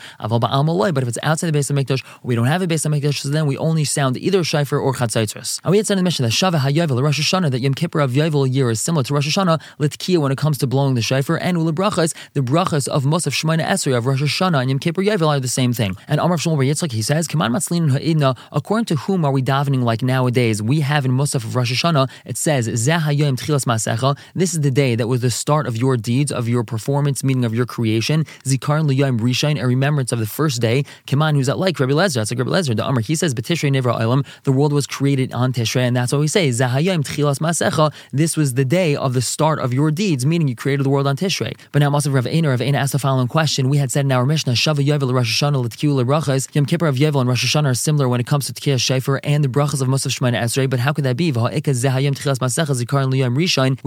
But 0.94 1.04
if 1.04 1.10
it's 1.10 1.18
outside 1.24 1.54
the 1.54 1.58
Beis 1.58 1.72
Hamikdash, 1.72 2.04
we 2.24 2.36
don't 2.36 2.46
have 2.46 2.62
a 2.62 2.68
Beis 2.68 2.88
Hamikdash, 2.88 3.20
so 3.20 3.30
then 3.30 3.46
we 3.46 3.58
only 3.58 3.84
sound 3.84 4.18
either 4.18 4.44
shofar 4.44 4.80
or 4.80 4.94
And 5.64 5.72
we 5.72 5.78
had 5.78 5.88
said 5.88 5.94
in 5.94 5.98
the 5.98 6.04
Mishnah 6.04 6.28
that 6.28 6.34
Shava 6.34 6.60
HaYovel, 6.60 7.02
Rosh 7.02 7.20
Hashanah, 7.20 7.50
that 7.52 7.60
Yom 7.60 7.74
Kippur 7.74 8.00
of 8.00 8.12
Yovel 8.12 8.52
year 8.52 8.70
is 8.70 8.80
similar 8.80 9.04
to 9.04 9.14
Rosh 9.14 9.28
Hashanah, 9.28 9.60
Litkiya 9.80 10.20
when 10.20 10.32
it 10.32 10.38
comes 10.38 10.60
to 10.60 10.68
blowing 10.68 10.94
the 10.94 11.02
shofar, 11.02 11.38
and 11.38 11.58
Ula 11.58 11.74
Brachas, 11.74 12.14
the 12.34 12.42
brachas 12.42 12.88
of 12.88 13.04
Musaf 13.04 13.34
Shemona 13.34 13.66
Esrei 13.66 13.98
of 13.98 14.06
Rosh 14.06 14.22
Hashanah 14.22 14.62
and 14.62 14.70
Yom 14.70 14.80
Kippur 14.80 15.02
Yovel 15.02 15.28
are 15.28 15.40
the 15.40 15.48
same 15.48 15.74
thing. 15.74 15.98
And 16.08 16.20
Amar 16.20 16.38
Shmuel 16.38 16.58
Yitzchak, 16.58 16.92
he 16.92 17.02
says, 17.02 17.28
Kaman 17.28 17.52
Matzlin 17.52 17.90
Ha'idna, 17.90 18.36
according 18.52 18.86
to 18.86 18.96
whom 18.96 19.26
are 19.26 19.32
we 19.32 19.42
davening 19.42 19.82
like 19.84 20.04
nowadays? 20.04 20.62
We 20.62 20.82
have 20.82 21.06
in 21.06 21.12
Musaf 21.12 21.44
of 21.44 21.56
Rosh 21.56 21.72
Hashanah, 21.72 22.10
it 22.26 22.38
says, 22.38 22.68
Zeh 22.68 23.00
HaYom 23.00 23.38
Tchilas 23.38 23.66
Masecha, 23.66 24.18
this 24.36 24.54
is 24.54 24.62
the 24.62 24.72
day 24.72 24.96
that 24.96 25.08
was 25.08 25.22
the 25.22 25.32
start 25.32 25.66
of 25.66 25.76
your 25.76 25.98
deeds, 25.98 26.32
of 26.32 26.48
your 26.48 26.64
performance, 26.64 27.24
meaning 27.24 27.46
of 27.46 27.56
your 27.56 27.66
creation. 27.66 28.26
Zikar 28.44 28.84
L'Yom 28.84 29.20
Rishon, 29.20 29.60
a 29.62 29.66
remembrance 29.66 30.12
of 30.12 30.20
the 30.20 30.28
first 30.28 30.62
day. 30.62 30.86
Kaman, 31.08 31.36
who's 31.36 31.48
that 31.48 31.58
like? 31.58 31.80
Rabbi 31.80 31.94
Lezer, 31.94 32.16
that's 32.16 32.32
like 32.32 32.40
Rabbi 32.40 32.52
Lezer. 32.52 32.76
The 32.76 32.84
Amr, 32.84 33.02
he 33.02 33.16
says, 33.16 33.34
B'tishrei 33.34 33.72
Nivra 33.72 34.00
Olam, 34.00 34.26
the 34.44 34.52
world 34.52 34.72
was 34.72 34.86
created 34.86 35.34
on 35.34 35.47
Tishrei, 35.54 35.82
and 35.82 35.96
that's 35.96 36.12
what 36.12 36.20
we 36.20 36.28
say, 36.28 36.50
Zeh 36.50 36.70
HaYom 36.70 37.04
Tchilas 37.04 37.40
Masecha, 37.40 37.94
this 38.12 38.36
was 38.36 38.54
the 38.56 38.66
day 38.66 38.96
of 38.96 39.14
the 39.14 39.22
start 39.22 39.60
of 39.60 39.74
your 39.74 39.92
deeds, 39.92 40.26
meaning 40.26 40.48
you 40.48 40.56
created 40.56 40.86
the 40.86 40.90
world 40.90 41.08
on 41.08 41.16
Tishrei. 41.16 41.58
But 41.72 41.80
now, 41.80 41.90
Masav 41.90 42.14
Rav 42.14 42.26
Einer, 42.26 42.50
Rav 42.50 42.62
asked 42.62 42.94
the 42.94 43.00
following 43.00 43.28
question. 43.28 43.70
We 43.70 43.78
had 43.78 43.92
said 43.92 44.06
in 44.06 44.12
our 44.12 44.26
Mishnah, 44.26 44.54
Shava 44.54 44.86
Yovel 44.86 45.14
Rosh 45.14 45.42
Hashanah 45.42 45.64
L'Tkiu 45.64 45.96
L'Brachas, 45.96 46.48
Yom 46.54 46.66
Kippur 46.66 46.88
of 46.88 46.96
Yovel 46.96 47.22
and 47.22 47.30
Rosh 47.30 47.46
Hashanah 47.46 47.72
are 47.72 47.74
similar 47.74 48.10
when 48.10 48.20
it 48.20 48.26
comes 48.26 48.48
to 48.48 48.54
Tkiyah 48.54 48.78
Shefer 48.78 49.20
and 49.24 49.44
the 49.44 49.50
brachas 49.50 49.82
of 49.82 49.88
Musaf 49.88 50.18
Shemana 50.18 50.42
Esrei, 50.42 50.70
but 50.70 50.80
how 50.80 50.94
could 50.94 51.04
that 51.06 51.16
be? 51.16 51.32
We 51.32 51.42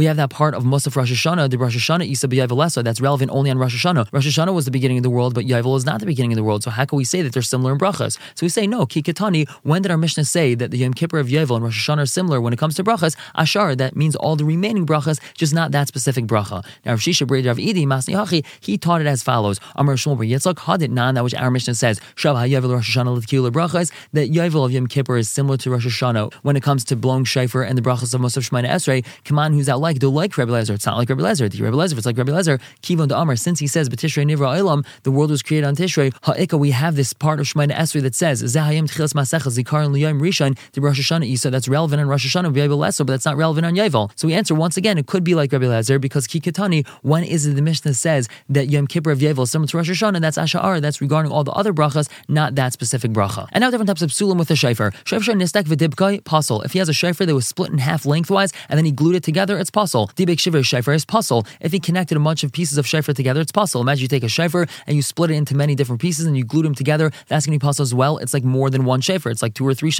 have 0.04 0.16
that 0.16 0.30
part 0.30 0.54
of 0.54 0.62
Musaf 0.62 0.94
Rosh 0.94 1.12
Hashanah, 1.12 1.50
the 1.50 1.58
Rosh 1.58 1.76
Hashanah 1.76 2.06
Isa 2.06 2.28
B'Yovel 2.28 2.82
that's 2.84 3.00
relevant 3.00 3.30
only 3.32 3.50
on 3.50 3.58
Rosh 3.58 3.74
Hashanah. 3.84 4.12
Rosh 4.12 4.26
Hashanah 4.26 4.54
was 4.54 4.66
the 4.66 4.70
beginning 4.70 4.98
of 4.98 5.02
the 5.02 5.10
world, 5.10 5.34
but 5.34 5.46
Yovel 5.46 5.76
is 5.76 5.84
not 5.84 5.98
the 6.00 6.06
beginning 6.06 6.32
of 6.32 6.36
the 6.36 6.44
world. 6.44 6.62
So 6.62 6.70
how 6.70 6.84
can 6.84 6.98
we 6.98 7.04
say 7.04 7.22
that 7.22 7.32
they're 7.32 7.42
similar 7.42 7.72
in 7.72 7.78
brachas? 7.78 8.18
So 8.34 8.44
we 8.44 8.50
say 8.50 8.66
no. 8.66 8.84
Kikatani. 8.86 9.48
When 9.62 9.82
did 9.82 9.90
our 9.90 9.96
Mishnah 9.96 10.26
say 10.26 10.54
that 10.54 10.70
the 10.70 10.78
Yom 10.78 10.92
Kippur 10.92 11.18
of 11.18 11.28
Yovel 11.28 11.49
and 11.56 11.64
Rosh 11.64 11.88
Hashanah 11.88 12.02
are 12.02 12.06
similar 12.06 12.40
when 12.40 12.52
it 12.52 12.58
comes 12.58 12.74
to 12.76 12.84
brachas? 12.84 13.16
Ashar. 13.34 13.74
That 13.76 13.96
means 13.96 14.16
all 14.16 14.36
the 14.36 14.44
remaining 14.44 14.86
brachas, 14.86 15.20
just 15.34 15.54
not 15.54 15.72
that 15.72 15.88
specific 15.88 16.26
bracha. 16.26 16.64
Now, 16.84 16.92
Rav 16.92 17.00
Shisha 17.00 17.30
Rav 17.30 17.56
Idi 17.56 17.86
Masni 17.86 18.14
Hachi, 18.14 18.44
he 18.60 18.78
taught 18.78 19.00
it 19.00 19.06
as 19.06 19.22
follows: 19.22 19.60
Amar 19.76 19.94
Shmuel 19.96 20.16
Bar 20.16 20.26
Yitzchak 20.26 20.54
Hadit 20.54 20.90
Nan, 20.90 21.14
that 21.14 21.24
which 21.24 21.34
our 21.34 21.50
Mishnah 21.50 21.74
says, 21.74 22.00
Shav 22.16 22.34
HaYovel 22.34 22.72
Rosh 22.72 22.96
Hashanah 22.96 23.16
L'Tkiyul 23.16 23.50
Brachas, 23.50 23.92
that 24.12 24.30
Yovel 24.30 24.64
of 24.64 24.72
Yom 24.72 24.86
Kippur 24.86 25.16
is 25.16 25.30
similar 25.30 25.56
to 25.58 25.70
Rosh 25.70 25.86
Hashanah 25.86 26.32
when 26.42 26.56
it 26.56 26.62
comes 26.62 26.84
to 26.84 26.96
blowing 26.96 27.24
shofar 27.24 27.62
and 27.62 27.76
the 27.76 27.82
brachas 27.82 28.14
of 28.14 28.20
Musaf 28.20 28.48
Shemana 28.48 28.68
Esrei. 28.68 29.04
Kaman, 29.24 29.52
who's 29.52 29.68
out 29.68 29.80
like, 29.80 29.98
do 29.98 30.08
like 30.08 30.36
Rabbi 30.36 30.52
Lezer. 30.52 30.70
It's 30.70 30.86
not 30.86 30.96
like 30.96 31.08
Rabbi 31.08 31.22
Lezer. 31.22 31.50
The 31.50 31.62
Rabbi 31.62 31.76
Lezer, 31.76 31.96
it's 31.96 32.06
like 32.06 32.16
Rabbi 32.18 32.32
Lezer. 32.32 32.60
Kivon 32.82 33.08
to 33.08 33.18
Amar, 33.18 33.36
since 33.36 33.58
he 33.58 33.66
says 33.66 33.88
B'Tishrei 33.88 34.24
Nivra 34.24 34.58
Olam, 34.58 34.86
the 35.02 35.10
world 35.10 35.30
was 35.30 35.42
created 35.42 35.66
on 35.66 35.76
Tishrei. 35.76 36.12
Ha'ika, 36.22 36.58
we 36.58 36.70
have 36.70 36.96
this 36.96 37.12
part 37.12 37.40
of 37.40 37.46
Shemana 37.46 37.72
Esrei 37.72 38.02
that 38.02 38.14
says 38.14 38.42
Zahayim 38.42 38.88
Tchilas 38.88 39.14
Masecha 39.14 39.50
Zikar 39.50 39.84
and 39.84 39.94
Liyam 39.94 40.20
Rishon, 40.20 40.58
the 40.72 40.80
Rosh 40.80 41.00
Hashanah 41.00 41.30
Isa. 41.40 41.50
That's 41.50 41.68
relevant 41.68 42.00
on 42.00 42.08
Rosh 42.08 42.26
Hashanah 42.26 42.52
Yovel 42.52 42.78
Leser, 42.78 42.98
but 43.06 43.12
that's 43.14 43.24
not 43.24 43.36
relevant 43.36 43.66
on 43.66 43.74
Yovel. 43.74 44.10
So 44.16 44.28
we 44.28 44.34
answer 44.34 44.54
once 44.54 44.76
again, 44.76 44.98
it 44.98 45.06
could 45.06 45.24
be 45.24 45.34
like 45.34 45.52
Rabbi 45.52 45.64
Lezer 45.64 46.00
because 46.00 46.26
Kikatani, 46.26 46.86
when 47.02 47.24
is 47.24 47.46
it 47.46 47.54
the 47.54 47.62
Mishnah 47.62 47.94
says 47.94 48.28
that 48.48 48.68
Yom 48.68 48.86
Kippur 48.86 49.10
of 49.10 49.18
Yovel 49.18 49.44
is 49.44 49.50
similar 49.50 49.68
to 49.68 49.76
Rosh 49.78 49.90
Hashanah? 49.90 50.20
That's 50.20 50.36
Asha'ar. 50.36 50.80
That's 50.80 51.00
regarding 51.00 51.32
all 51.32 51.44
the 51.44 51.52
other 51.52 51.72
brachas, 51.72 52.08
not 52.28 52.54
that 52.56 52.72
specific 52.72 53.12
bracha. 53.12 53.48
And 53.52 53.62
now 53.62 53.70
different 53.70 53.88
types 53.88 54.02
of 54.02 54.10
sulam 54.10 54.38
with 54.38 54.48
the 54.48 54.54
shayfer. 54.54 54.92
Shayfer 55.04 55.34
nistak 55.34 55.64
v'dibkai 55.64 56.22
pasul. 56.24 56.64
If 56.64 56.72
he 56.72 56.78
has 56.78 56.88
a 56.88 56.92
shofar 56.92 57.26
that 57.26 57.34
was 57.34 57.46
split 57.46 57.70
in 57.70 57.78
half 57.78 58.04
lengthwise 58.04 58.52
and 58.68 58.76
then 58.76 58.84
he 58.84 58.92
glued 58.92 59.16
it 59.16 59.22
together, 59.22 59.58
it's 59.58 59.70
pasul. 59.70 60.08
Dibek 60.16 60.38
shiver 60.38 60.62
shofar 60.62 60.94
is 60.94 61.04
pasul. 61.04 61.46
If 61.60 61.72
he 61.72 61.80
connected 61.80 62.16
a 62.16 62.20
bunch 62.20 62.44
of 62.44 62.52
pieces 62.52 62.78
of 62.78 62.86
shofar 62.86 63.14
together, 63.14 63.40
it's 63.40 63.52
pasul. 63.52 63.80
Imagine 63.80 64.02
you 64.02 64.08
take 64.08 64.24
a 64.24 64.28
shofar 64.28 64.66
and 64.86 64.96
you 64.96 65.02
split 65.02 65.30
it 65.30 65.34
into 65.34 65.56
many 65.56 65.74
different 65.74 66.00
pieces 66.00 66.26
and 66.26 66.36
you 66.36 66.44
glued 66.44 66.64
them 66.64 66.74
together. 66.74 67.10
That's 67.28 67.46
going 67.46 67.58
to 67.58 67.62
be 67.62 67.66
pasul 67.66 67.82
as 67.82 67.94
well. 67.94 68.18
It's 68.18 68.34
like 68.34 68.44
more 68.44 68.70
than 68.70 68.84
one 68.84 69.00
shofar. 69.00 69.32
It's 69.32 69.42
like 69.42 69.54
two 69.54 69.66
or 69.66 69.74
three 69.74 69.90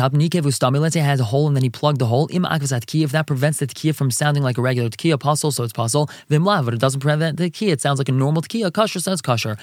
shofars. 0.00 0.80
Let's 0.80 0.94
say 0.94 1.00
it 1.00 1.04
has 1.04 1.20
a 1.20 1.24
hole 1.24 1.46
and 1.46 1.56
then 1.56 1.62
he 1.62 1.70
plugged 1.70 1.98
the 1.98 2.06
hole. 2.06 2.28
Im 2.30 2.46
If 2.50 3.12
that 3.12 3.26
prevents 3.26 3.58
the 3.58 3.66
tkiya 3.66 3.94
from 3.94 4.10
sounding 4.10 4.42
like 4.42 4.58
a 4.58 4.62
regular 4.62 4.88
tkiya 4.88 5.18
pasul, 5.18 5.52
so 5.52 5.64
it's 5.64 5.72
pasul. 5.72 6.08
Vimlav, 6.30 6.64
but 6.64 6.74
it 6.74 6.80
doesn't 6.80 7.00
prevent 7.00 7.36
the 7.36 7.50
tkiya. 7.50 7.72
It 7.72 7.80
sounds 7.80 7.98
like 7.98 8.08
a 8.08 8.12
normal 8.12 8.42
tkiya. 8.42 8.70
Kasher 8.70 9.00
says 9.00 9.22
kasher. 9.22 9.58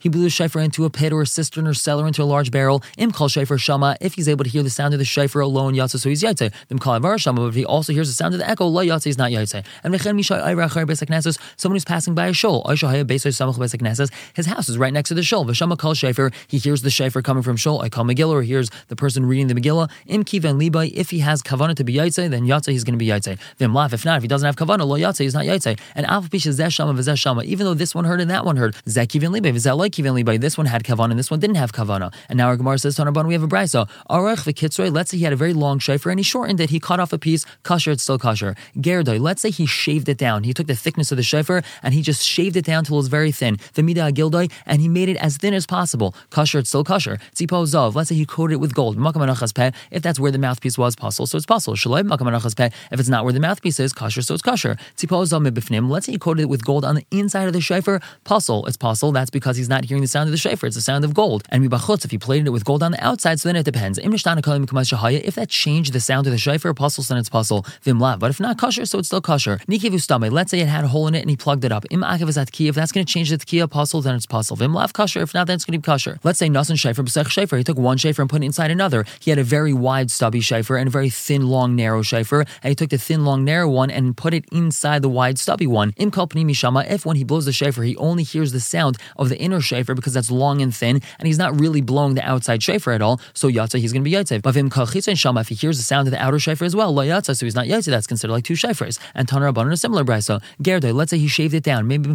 He 0.00 0.08
blew 0.08 0.22
the 0.22 0.30
shofar 0.30 0.62
into 0.62 0.84
a 0.84 0.90
pit 0.90 1.12
or 1.12 1.22
a 1.22 1.26
cistern 1.26 1.66
or 1.66 1.74
cellar 1.74 2.06
into 2.06 2.22
a 2.22 2.24
large 2.24 2.50
barrel. 2.50 2.82
Im 2.98 3.12
kol 3.12 3.28
shofar 3.28 3.58
shama. 3.58 3.96
If 4.00 4.14
he's 4.14 4.28
able 4.28 4.44
to 4.44 4.50
hear 4.50 4.62
the 4.62 4.70
sound 4.70 4.94
of 4.94 4.98
the 4.98 5.04
shofar 5.04 5.42
alone, 5.42 5.74
yatsa, 5.74 5.98
so 5.98 6.08
he's 6.08 6.22
yaitse. 6.22 6.52
Vim 6.68 6.78
kol 6.78 6.98
shama. 7.16 7.40
But 7.42 7.48
if 7.48 7.54
he 7.54 7.64
also 7.64 7.92
hears 7.92 8.08
the 8.08 8.14
sound 8.14 8.34
of 8.34 8.40
the 8.40 8.48
echo, 8.48 8.66
la 8.66 8.82
yatsa, 8.82 9.04
he's 9.04 9.18
not 9.18 9.30
yaitse. 9.30 9.64
And 9.82 9.94
mechen 9.94 10.16
misha 10.16 10.34
ayra 10.34 10.68
achar 10.68 10.86
besek 10.86 11.38
Someone 11.56 11.76
who's 11.76 11.84
passing 11.84 12.14
by 12.14 12.28
a 12.28 12.32
shul. 12.32 12.62
Aisha 12.64 12.88
haya 12.88 13.04
besoy 13.04 13.28
samach 13.28 13.56
besek 13.56 14.10
His 14.34 14.46
house 14.46 14.68
is 14.68 14.78
right 14.78 14.92
next 14.92 15.08
to 15.08 15.14
the 15.14 15.22
shul. 15.22 15.44
V'shama 15.44 15.78
kol 15.78 15.94
shofar. 15.94 16.30
He 16.46 16.58
hears 16.58 16.82
the 16.82 16.90
shofar 16.90 17.22
coming 17.22 17.42
from 17.42 17.56
shul. 17.56 17.80
I 17.80 17.88
call 17.88 18.04
Megillah 18.14 18.34
or 18.34 18.76
the 18.88 18.96
person 18.96 19.26
reading 19.26 19.48
the 19.48 19.54
Megillah. 19.54 19.90
Im 20.06 20.24
kivan 20.24 20.60
libay. 20.60 20.92
If 20.92 21.10
he 21.10 21.20
has 21.20 21.42
kavana 21.42 21.74
to 21.76 21.84
be 21.84 21.94
yaitse, 21.94 22.28
then 22.30 22.46
yatsa, 22.46 22.70
he's 22.70 22.84
going 22.84 22.94
to 22.94 22.98
be 22.98 23.08
yaitse. 23.08 23.38
Vim 23.58 23.74
laf. 23.74 23.92
If 23.92 24.04
not, 24.04 24.16
if 24.16 24.22
he 24.22 24.28
doesn't 24.28 24.46
have 24.46 24.56
kavana, 24.56 24.86
lo 24.86 24.98
yatsa, 24.98 25.20
he's 25.20 25.34
not 25.34 25.44
yaitse. 25.44 25.78
And 25.94 26.06
alf 26.06 26.30
pish 26.30 26.44
zeh 26.44 26.72
shama 26.72 26.94
v'zeh 26.94 27.16
shama. 27.16 27.42
Even 27.44 27.66
though 27.66 27.74
this 27.74 27.94
one 27.94 28.04
heard 28.04 28.20
and 28.20 28.30
that 28.30 28.44
one 28.44 28.56
heard, 28.56 28.74
zeh 28.86 29.06
kivan 29.06 29.38
libay, 29.38 29.52
v'zeh 29.52 29.76
like 29.76 29.92
kivan 29.92 30.22
libay. 30.22 30.40
This 30.40 30.56
one 30.56 30.66
had 30.66 30.84
kavana 30.84 31.10
and 31.10 31.18
this 31.18 31.30
one 31.30 31.40
didn't 31.40 31.56
have 31.56 31.72
kavana. 31.72 32.12
And 32.28 32.36
now 32.36 32.48
our 32.48 32.56
Gemara 32.56 32.78
says, 32.78 32.96
Tanarban, 32.96 33.26
we 33.26 33.34
have 33.34 33.42
a 33.42 33.48
brisa. 33.48 33.88
Arach 34.10 34.44
v'kitzroi. 34.44 34.92
Let's 34.92 35.10
say 35.10 35.18
he 35.18 35.24
had 35.24 35.32
a 35.32 35.36
very 35.36 35.52
long 35.52 35.78
shofar 35.78 36.10
and 36.10 36.18
he 36.18 36.24
shortened 36.24 36.60
it. 36.60 36.70
He 36.70 36.80
cut 36.80 37.00
off 37.00 37.12
a 37.12 37.18
piece. 37.18 37.44
Kasher, 37.64 37.92
it's 37.92 38.02
still 38.02 38.18
kasher. 38.18 38.56
Gerdoi. 38.76 39.20
Let's 39.20 39.42
say 39.42 39.50
he 39.50 39.66
shaved 39.66 40.08
it 40.08 40.18
down. 40.18 40.44
He 40.44 40.52
took 40.54 40.66
the 40.66 40.76
thickness 40.76 41.10
of 41.10 41.16
the 41.16 41.22
shofar 41.22 41.62
and 41.82 41.94
he 41.94 42.02
just 42.02 42.22
shaved 42.22 42.56
it 42.56 42.64
down 42.64 42.84
till 42.84 42.96
it 42.96 42.98
was 42.98 43.08
very 43.08 43.32
thin. 43.32 43.56
V'mida 43.74 44.12
agildoi, 44.12 44.50
and 44.66 44.80
he 44.80 44.88
made 44.88 45.08
it 45.08 45.16
as 45.16 45.36
thin 45.36 45.54
as 45.54 45.66
possible. 45.66 46.14
Kasher, 46.30 46.60
it's 46.60 46.68
still 46.68 46.84
kasher. 46.84 47.18
Tzipo 47.34 47.64
zov. 47.64 47.94
Let's 48.04 48.10
say 48.10 48.16
he 48.16 48.26
coated 48.26 48.56
it 48.56 48.58
with 48.58 48.74
gold. 48.74 48.98
If 48.98 50.02
that's 50.02 50.20
where 50.20 50.30
the 50.30 50.38
mouthpiece 50.38 50.76
was, 50.76 50.94
possible, 50.94 51.26
so 51.26 51.38
it's 51.38 51.46
possible. 51.46 51.72
If 51.72 53.00
it's 53.00 53.08
not 53.08 53.24
where 53.24 53.32
the 53.32 53.40
mouthpiece 53.40 53.80
is, 53.80 53.94
kosher, 53.94 54.20
so 54.20 54.34
it's 54.34 54.42
kosher. 54.42 54.76
Let's 55.00 56.04
say 56.06 56.12
he 56.12 56.18
coated 56.18 56.42
it 56.42 56.48
with 56.48 56.64
gold 56.66 56.84
on 56.84 56.96
the 56.96 57.06
inside 57.10 57.46
of 57.46 57.54
the 57.54 57.60
shofar, 57.60 58.00
pasul. 58.24 58.66
It's 58.66 58.76
possible. 58.76 59.12
That's 59.12 59.30
because 59.30 59.56
he's 59.56 59.70
not 59.70 59.86
hearing 59.86 60.02
the 60.02 60.08
sound 60.08 60.28
of 60.28 60.32
the 60.32 60.36
shofar. 60.36 60.66
It's 60.66 60.76
the 60.76 60.82
sound 60.82 61.04
of 61.04 61.14
gold. 61.14 61.44
And 61.48 61.64
if 61.64 62.10
he 62.10 62.18
plated 62.18 62.48
it 62.48 62.50
with 62.50 62.64
gold 62.64 62.82
on 62.82 62.92
the 62.92 63.02
outside, 63.02 63.40
so 63.40 63.48
then 63.48 63.56
it 63.56 63.64
depends. 63.64 63.98
If 63.98 64.04
that 65.34 65.48
changed 65.48 65.92
the 65.94 66.00
sound 66.00 66.26
of 66.26 66.32
the 66.32 66.38
shofar, 66.38 66.74
pasul, 66.74 67.04
then 67.04 67.18
it's. 67.18 67.30
Vimlav. 67.30 68.18
But 68.18 68.30
if 68.30 68.40
not 68.40 68.58
kosher, 68.58 68.86
so 68.86 68.98
it's 68.98 69.08
still 69.08 69.20
kosher. 69.20 69.60
Let's 69.68 70.50
say 70.50 70.60
it 70.60 70.66
had 70.66 70.84
a 70.84 70.88
hole 70.88 71.06
in 71.06 71.14
it 71.14 71.20
and 71.20 71.30
he 71.30 71.36
plugged 71.36 71.64
it 71.64 71.72
up. 71.72 71.84
If 71.90 72.00
that's 72.74 72.92
going 72.92 73.06
to 73.06 73.12
change 73.12 73.30
the 73.30 73.38
tkiya 73.38 73.68
pasul, 73.68 74.02
then 74.02 74.14
it's 74.14 74.26
kosher. 74.26 75.20
If 75.20 75.34
not, 75.34 75.46
then 75.46 75.56
it's 75.56 75.64
going 75.64 75.72
to 75.72 75.78
be 75.78 75.84
kosher. 75.84 76.18
Let's 76.24 76.38
say 76.38 76.48
nasan 76.48 76.78
shofar 76.78 77.04
b'sech 77.04 77.28
shofar. 77.28 77.58
He 77.58 77.64
took 77.64 77.76
one 77.84 77.98
shofar 77.98 78.22
and 78.24 78.30
put 78.30 78.42
it 78.42 78.46
inside 78.46 78.70
another. 78.70 79.04
He 79.20 79.30
had 79.30 79.38
a 79.38 79.44
very 79.44 79.72
wide 79.72 80.10
stubby 80.10 80.40
shofar 80.40 80.76
and 80.76 80.88
a 80.88 80.90
very 80.90 81.10
thin, 81.10 81.46
long, 81.46 81.76
narrow 81.76 82.02
shofar. 82.02 82.40
And 82.62 82.70
he 82.70 82.74
took 82.74 82.90
the 82.90 82.98
thin, 82.98 83.24
long, 83.24 83.44
narrow 83.44 83.68
one 83.68 83.90
and 83.90 84.16
put 84.16 84.34
it 84.34 84.44
inside 84.50 85.02
the 85.02 85.08
wide, 85.08 85.38
stubby 85.38 85.66
one. 85.66 85.92
Im 85.96 86.10
mishama. 86.10 86.90
If 86.90 87.06
when 87.06 87.16
he 87.16 87.24
blows 87.24 87.44
the 87.44 87.52
shofar, 87.52 87.84
he 87.84 87.96
only 87.96 88.22
hears 88.22 88.52
the 88.52 88.60
sound 88.60 88.96
of 89.16 89.28
the 89.28 89.38
inner 89.38 89.60
shofar 89.60 89.94
because 89.94 90.14
that's 90.14 90.30
long 90.30 90.60
and 90.60 90.74
thin, 90.74 91.00
and 91.18 91.26
he's 91.26 91.38
not 91.38 91.58
really 91.60 91.80
blowing 91.80 92.14
the 92.14 92.22
outside 92.22 92.62
shofar 92.62 92.94
at 92.94 93.02
all. 93.02 93.20
So 93.34 93.48
yatsa, 93.48 93.78
he's 93.78 93.92
going 93.92 94.02
to 94.02 94.10
be 94.10 94.16
yatsa. 94.16 94.42
But 94.42 94.54
vim 94.54 94.70
shama. 95.16 95.40
If 95.40 95.48
he 95.48 95.54
hears 95.54 95.76
the 95.76 95.84
sound 95.84 96.08
of 96.08 96.12
the 96.12 96.22
outer 96.22 96.38
shofar 96.38 96.66
as 96.66 96.74
well, 96.74 96.92
lo 96.92 97.04
yatsa, 97.04 97.36
so 97.36 97.46
he's 97.46 97.54
not 97.54 97.66
yatsa. 97.66 97.86
That's 97.86 98.06
considered 98.06 98.32
like 98.32 98.44
two 98.44 98.54
shofars. 98.54 98.98
And 99.14 99.28
tanar 99.28 99.52
rabbanon 99.52 99.72
a 99.72 99.76
similar 99.76 100.04
brisa. 100.04 100.42
Gerda. 100.62 100.92
Let's 100.92 101.10
say 101.10 101.18
he 101.18 101.28
shaved 101.28 101.54
it 101.54 101.62
down. 101.62 101.86
Maybe 101.86 102.08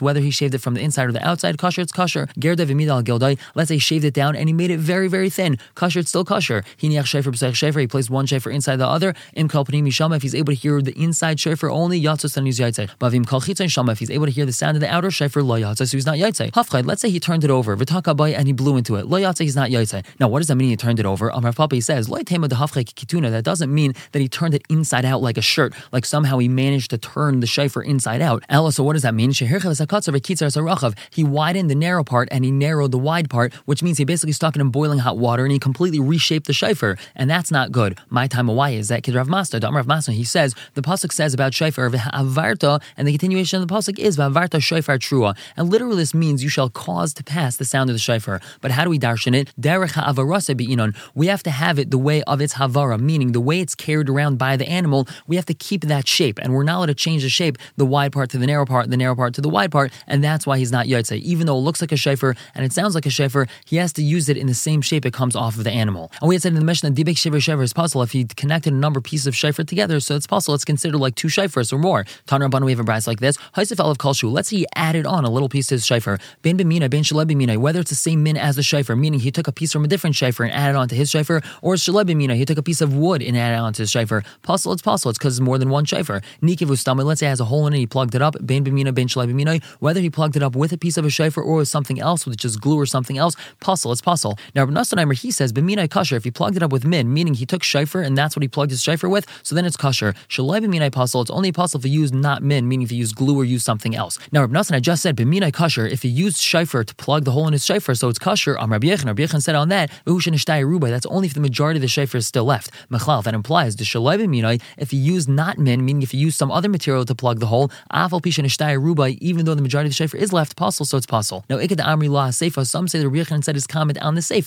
whether 0.00 0.20
he 0.20 0.30
shaved 0.30 0.54
it 0.54 0.58
from 0.58 0.74
the 0.74 0.80
inside 0.80 1.06
or 1.06 1.12
the 1.12 1.26
outside, 1.26 1.58
kosher, 1.58 1.80
it's 1.80 1.92
kosher. 1.92 2.28
Gerda 2.38 2.66
v'midal 2.66 3.02
gildai. 3.02 3.38
Let's 3.54 3.68
say 3.68 3.76
he 3.76 3.80
shaved 3.80 4.04
it 4.04 4.14
down 4.14 4.36
and 4.36 4.48
he 4.48 4.52
made 4.52 4.70
it 4.70 4.78
very, 4.82 5.08
very 5.08 5.30
thin. 5.30 5.58
Kosher, 5.74 6.00
it's 6.00 6.10
still 6.10 6.24
kosher. 6.24 6.64
He 6.76 6.88
niach 6.88 7.06
shofar 7.06 7.32
b'sech. 7.32 7.80
He 7.80 7.86
placed 7.86 8.10
one 8.10 8.26
shofar 8.26 8.52
inside 8.52 8.76
the 8.76 8.86
other. 8.86 9.14
Im 9.34 9.48
kalpani 9.48 9.82
mishama. 9.82 10.16
If 10.16 10.22
he's 10.22 10.34
able 10.34 10.52
to 10.52 10.58
hear 10.58 10.82
the 10.82 10.92
inside 11.00 11.40
shofar 11.40 11.70
only, 11.70 12.00
yatsa, 12.00 12.32
then 12.34 12.46
he's 12.46 12.58
yatsa. 12.58 12.90
But 12.98 13.10
vim 13.10 13.24
kal 13.24 13.40
shama. 13.40 13.92
If 13.92 14.00
he's 14.00 14.10
able 14.10 14.26
to 14.26 14.32
hear 14.32 14.44
the 14.44 14.52
sound 14.52 14.76
of 14.76 14.80
the 14.80 14.92
outer 14.92 15.10
shofar, 15.10 15.42
lo 15.42 15.60
yatsa, 15.60 15.88
so 15.88 15.96
he's 15.96 16.06
not 16.06 16.16
yatsa. 16.16 16.50
Hafchad. 16.52 16.86
Let's 16.86 17.00
say 17.00 17.10
he 17.10 17.20
turned 17.20 17.44
it 17.44 17.50
over. 17.50 17.76
V'takabai 17.76 18.36
and 18.36 18.46
he 18.46 18.52
blew 18.52 18.76
into 18.76 18.96
it. 18.96 19.06
Lo 19.06 19.18
yatsa, 19.18 19.40
he's 19.40 19.56
not 19.56 19.70
yatsa. 19.70 20.04
Now, 20.20 20.28
what 20.28 20.40
does 20.40 20.48
that 20.48 20.56
mean? 20.56 20.70
He 20.70 20.76
turned 20.76 20.98
it 20.98 21.06
over. 21.06 21.28
Amar 21.28 21.52
Papa 21.52 21.74
He 21.74 21.80
says, 21.80 22.08
Lo 22.08 22.18
de 22.18 22.24
kituna. 22.24 23.30
That 23.30 23.44
doesn't 23.44 23.72
mean 23.72 23.94
that 24.12 24.20
he 24.20 24.28
turned 24.28 24.54
it 24.54 24.62
inside 24.68 25.04
out 25.04 25.22
like 25.22 25.36
a 25.36 25.42
shirt, 25.42 25.74
like 25.92 26.04
somehow 26.04 26.38
he 26.38 26.48
managed 26.48 26.90
to 26.90 26.98
turn 26.98 27.40
the 27.40 27.46
shofar 27.46 27.82
inside 27.82 28.20
out. 28.20 28.44
Ella, 28.48 28.72
so 28.72 28.82
what 28.82 28.94
does 28.94 29.02
that 29.02 29.14
mean? 29.14 29.30
He 29.30 31.24
widened 31.24 31.70
the 31.70 31.74
narrow 31.74 32.04
part 32.04 32.28
and 32.30 32.44
he 32.44 32.50
narrowed 32.50 32.90
the 32.90 32.98
wide 32.98 33.30
part, 33.30 33.54
which 33.64 33.82
means 33.82 33.98
he 33.98 34.04
basically 34.04 34.32
stuck 34.32 34.56
it 34.56 34.60
in 34.60 34.70
boiling 34.72 34.98
hot 34.98 35.18
water 35.18 35.44
and 35.44 35.52
he 35.52 35.58
completely 35.58 36.00
reshaped 36.00 36.46
the 36.46 36.52
shofar, 36.52 36.96
and 37.14 37.30
that's 37.30 37.50
not 37.50 37.70
good. 37.70 37.98
My 38.08 38.26
time 38.26 38.48
why 38.48 38.70
is 38.70 38.88
that 38.88 39.02
Kid 39.02 39.14
Rav 39.14 39.28
Masna, 39.28 39.60
Dam 39.60 39.76
Rav 39.76 39.86
Masna, 39.86 40.12
he 40.12 40.24
says 40.24 40.54
the 40.74 40.82
pasuk 40.82 41.12
says 41.12 41.34
about 41.34 41.54
shofar 41.54 41.90
avarta, 41.90 42.82
and 42.96 43.06
the 43.06 43.12
continuation 43.12 43.60
of 43.62 43.68
the 43.68 43.74
pasuk 43.74 43.98
is 43.98 44.16
avarta 44.16 44.60
shofar 44.62 44.98
trua, 44.98 45.36
and 45.56 45.70
literally 45.70 45.96
this 45.96 46.14
means 46.14 46.42
you 46.42 46.48
shall 46.48 46.70
cause 46.70 47.14
to 47.14 47.22
pass 47.22 47.56
the 47.56 47.64
sound 47.64 47.90
of 47.90 47.94
the 47.94 48.00
shofar. 48.00 48.40
But 48.60 48.72
how 48.72 48.84
do 48.84 48.90
we 48.90 48.98
darshan 48.98 49.34
it? 49.34 49.52
Derech 49.60 49.92
ha'avarasa 49.92 50.56
bi'inon. 50.56 50.96
We 51.14 51.26
have 51.26 51.42
to 51.44 51.50
have 51.50 51.78
it 51.78 51.90
the 51.90 51.98
way 51.98 52.22
of 52.24 52.40
its 52.40 52.54
havara, 52.54 52.98
meaning 52.98 53.32
the 53.32 53.40
way 53.40 53.60
it's 53.60 53.74
carried 53.74 54.08
around 54.08 54.38
by 54.38 54.56
the 54.56 54.68
animal. 54.68 55.06
We 55.26 55.36
have 55.36 55.46
to 55.46 55.54
keep 55.54 55.82
that 55.84 56.08
shape, 56.08 56.38
and 56.40 56.52
we're 56.52 56.64
not 56.64 56.78
allowed 56.78 56.86
to 56.86 56.94
change 56.94 57.22
the 57.22 57.28
shape, 57.28 57.58
the 57.76 57.86
wide 57.86 58.12
part 58.12 58.30
to 58.30 58.38
the 58.38 58.46
narrow 58.46 58.66
part, 58.66 58.90
the 58.90 58.96
narrow 58.96 59.14
part 59.14 59.34
to 59.34 59.40
the 59.40 59.48
wide 59.48 59.70
part, 59.70 59.92
and 60.06 60.22
that's 60.24 60.46
why 60.46 60.58
he's 60.58 60.72
not 60.72 60.86
yotze. 60.86 61.12
Even 61.18 61.46
though 61.46 61.56
it 61.56 61.60
looks 61.60 61.80
like 61.80 61.92
a 61.92 61.96
shofar 61.96 62.34
and 62.54 62.64
it 62.64 62.72
sounds 62.72 62.94
like 62.94 63.06
a 63.06 63.10
shofar, 63.10 63.46
he 63.64 63.76
has 63.76 63.92
to 63.94 64.02
use 64.02 64.28
it 64.28 64.36
in 64.36 64.46
the 64.46 64.54
same 64.62 64.80
shape 64.80 65.04
it 65.04 65.12
comes 65.12 65.34
off 65.36 65.56
of 65.58 65.64
the 65.64 65.70
animal. 65.70 66.10
And 66.20 66.28
we 66.28 66.34
had 66.36 66.42
said 66.42 66.52
in 66.52 66.58
the 66.58 66.64
Mishnah, 66.64 66.92
dibek 66.92 67.18
shiver 67.18 67.40
shofar 67.40 67.62
is 67.62 67.72
possible 67.72 68.02
if 68.02 68.12
he 68.12 68.24
connected 68.24 68.72
a 68.72 68.76
number 68.76 68.98
of 68.98 69.04
pieces 69.04 69.26
of 69.26 69.36
shofar 69.36 69.64
together, 69.64 70.00
so 70.00 70.14
it's 70.14 70.26
possible. 70.26 70.54
It's 70.54 70.64
considered 70.64 70.98
like 70.98 71.14
two 71.14 71.28
shofars 71.28 71.72
or 71.72 71.78
more. 71.78 72.04
Tanra 72.26 72.48
Rabban, 72.48 72.64
we 72.64 72.72
have 72.72 72.80
a 72.80 72.84
brisa 72.84 73.08
like 73.08 73.20
this. 73.20 73.36
Haisif 73.56 73.80
of 73.80 73.98
kalshu. 73.98 74.30
Let's 74.30 74.48
say 74.48 74.58
he 74.58 74.66
added 74.74 75.06
on 75.06 75.24
a 75.24 75.30
little 75.30 75.48
piece 75.48 75.66
to 75.68 75.74
his 75.74 75.84
shofar. 75.84 76.18
Ben 76.42 76.56
b'mina, 76.56 76.88
ben 76.88 77.02
shaleb 77.02 77.30
b'mina. 77.30 77.56
Whether 77.58 77.80
it's 77.80 77.90
the 77.90 77.96
same 77.96 78.22
min 78.22 78.36
as 78.36 78.56
the 78.56 78.62
shofar, 78.62 78.96
meaning 78.96 79.20
he 79.20 79.30
took 79.30 79.48
a 79.48 79.52
piece 79.52 79.72
from 79.72 79.84
a 79.84 79.88
different 79.88 80.16
shofar 80.16 80.46
and 80.46 80.54
added 80.54 80.76
on 80.76 80.88
to 80.88 80.94
his 80.94 81.10
shofar, 81.10 81.42
or 81.60 81.74
shaleb 81.74 82.08
b'mina, 82.08 82.36
he 82.36 82.44
took 82.44 82.58
a 82.58 82.62
piece 82.62 82.80
of 82.80 82.94
wood 82.94 83.22
and 83.22 83.36
added 83.36 83.58
on 83.58 83.72
to 83.74 83.82
his 83.82 83.90
shofar. 83.90 84.22
Possible, 84.42 84.72
it's 84.72 84.82
possible. 84.82 85.10
It's 85.10 85.18
because 85.18 85.38
it's 85.38 85.44
more 85.44 85.58
than 85.58 85.70
one 85.70 85.84
shofar. 85.84 86.22
Nikivu 86.42 86.76
stomach. 86.78 87.06
Let's 87.06 87.20
say 87.20 87.26
has 87.26 87.40
a 87.40 87.44
hole 87.44 87.66
in 87.66 87.74
it. 87.74 87.78
He 87.78 87.86
plugged 87.86 88.14
it 88.14 88.22
up. 88.22 88.36
Ben 88.40 88.64
b'mina, 88.64 88.94
ben 88.94 89.08
shaleb 89.08 89.32
b'mina. 89.32 89.62
Whether 89.80 90.00
he 90.00 90.10
plugged 90.10 90.36
it 90.36 90.42
up 90.42 90.54
with 90.54 90.72
a 90.72 90.78
piece 90.78 90.96
of 90.96 91.04
a 91.04 91.10
shofar 91.10 91.42
or 91.42 91.56
with 91.56 91.68
something 91.68 92.00
else, 92.00 92.26
with 92.26 92.36
just 92.36 92.60
glue 92.60 92.78
or 92.78 92.86
something 92.86 93.18
else, 93.18 93.34
possible, 93.60 93.92
it's 93.92 94.00
possible. 94.00 94.38
Now, 94.54 94.64
Rabbi 94.64 94.78
Nassanheimer, 94.78 95.18
he 95.18 95.30
says 95.30 95.52
b'mina 95.52 95.88
kasher. 95.88 96.16
If 96.16 96.24
he 96.24 96.30
plugged 96.30 96.56
it 96.56 96.62
up 96.62 96.72
with 96.72 96.84
min, 96.84 97.12
meaning 97.12 97.34
he 97.34 97.46
took 97.46 97.62
shofar 97.62 98.02
and 98.02 98.18
that's 98.18 98.36
what 98.36 98.42
he 98.42 98.48
plugged 98.48 98.70
his 98.70 98.82
shofar 98.82 99.08
with, 99.08 99.26
so 99.42 99.54
then 99.54 99.64
it's 99.64 99.76
kasher. 99.76 100.14
Shalai 100.28 100.60
b'minai 100.60 100.86
apostle, 100.86 101.22
it's 101.22 101.30
only 101.30 101.52
possible 101.52 101.80
if 101.84 101.90
you 101.90 102.00
use 102.00 102.12
not 102.12 102.42
min, 102.42 102.68
meaning 102.68 102.84
if 102.84 102.92
you 102.92 102.98
use 102.98 103.12
glue 103.12 103.38
or 103.38 103.44
use 103.44 103.64
something 103.64 103.96
else. 103.96 104.18
Now, 104.30 104.42
Rabbi 104.42 104.54
Nassan, 104.54 104.74
I 104.76 104.80
just 104.80 105.02
said 105.02 105.16
b'minai 105.16 105.52
kasher, 105.52 105.90
if 105.90 106.02
he 106.02 106.08
used 106.08 106.38
shofar 106.38 106.84
to 106.84 106.94
plug 106.96 107.24
the 107.24 107.30
hole 107.30 107.46
in 107.46 107.54
his 107.54 107.64
shofar, 107.64 107.94
so 107.94 108.08
it's 108.08 108.18
kasher. 108.18 108.60
Am 108.60 108.70
Rabbi 108.70 108.88
Yechon, 108.88 109.06
Rabbi 109.06 109.22
Yechon 109.22 109.42
said 109.42 109.54
on 109.54 109.70
that, 109.70 109.90
that's 110.04 111.06
only 111.06 111.28
if 111.28 111.34
the 111.34 111.40
majority 111.40 111.78
of 111.78 111.82
the 111.82 111.88
shofar 111.88 112.18
is 112.18 112.26
still 112.26 112.44
left. 112.44 112.70
Mechlal, 112.90 113.22
that 113.24 113.32
implies 113.32 113.76
the 113.76 113.84
shalai 113.84 114.18
b'minai, 114.18 114.60
if 114.76 114.90
he 114.90 114.98
used 114.98 115.28
not 115.30 115.56
min, 115.58 115.82
meaning 115.84 116.02
if 116.02 116.10
he 116.10 116.18
used 116.18 116.36
some 116.36 116.50
other 116.50 116.68
material 116.68 117.06
to 117.06 117.14
plug 117.14 117.40
the 117.40 117.46
hole, 117.46 117.70
afal 117.90 118.20
pishan 118.20 118.44
rubai, 118.44 119.16
even 119.20 119.46
though 119.46 119.54
the 119.54 119.62
majority 119.62 119.86
of 119.86 119.92
the 119.92 119.96
shofar 119.96 120.20
is 120.20 120.32
left, 120.32 120.56
possible, 120.56 120.84
so 120.84 120.98
it's 120.98 121.06
possible. 121.06 121.44
Now, 121.48 121.56
ikad 121.56 121.78
amri 121.78 122.10
la 122.10 122.28
seifa, 122.28 122.66
some 122.66 122.86
say 122.86 122.98
the 122.98 123.08
Rabbi 123.08 123.24
Yechon 123.24 123.42
said 123.42 123.54
his 123.54 123.66
comment 123.66 123.98
on 124.02 124.14
the 124.14 124.20
seifa, 124.20 124.41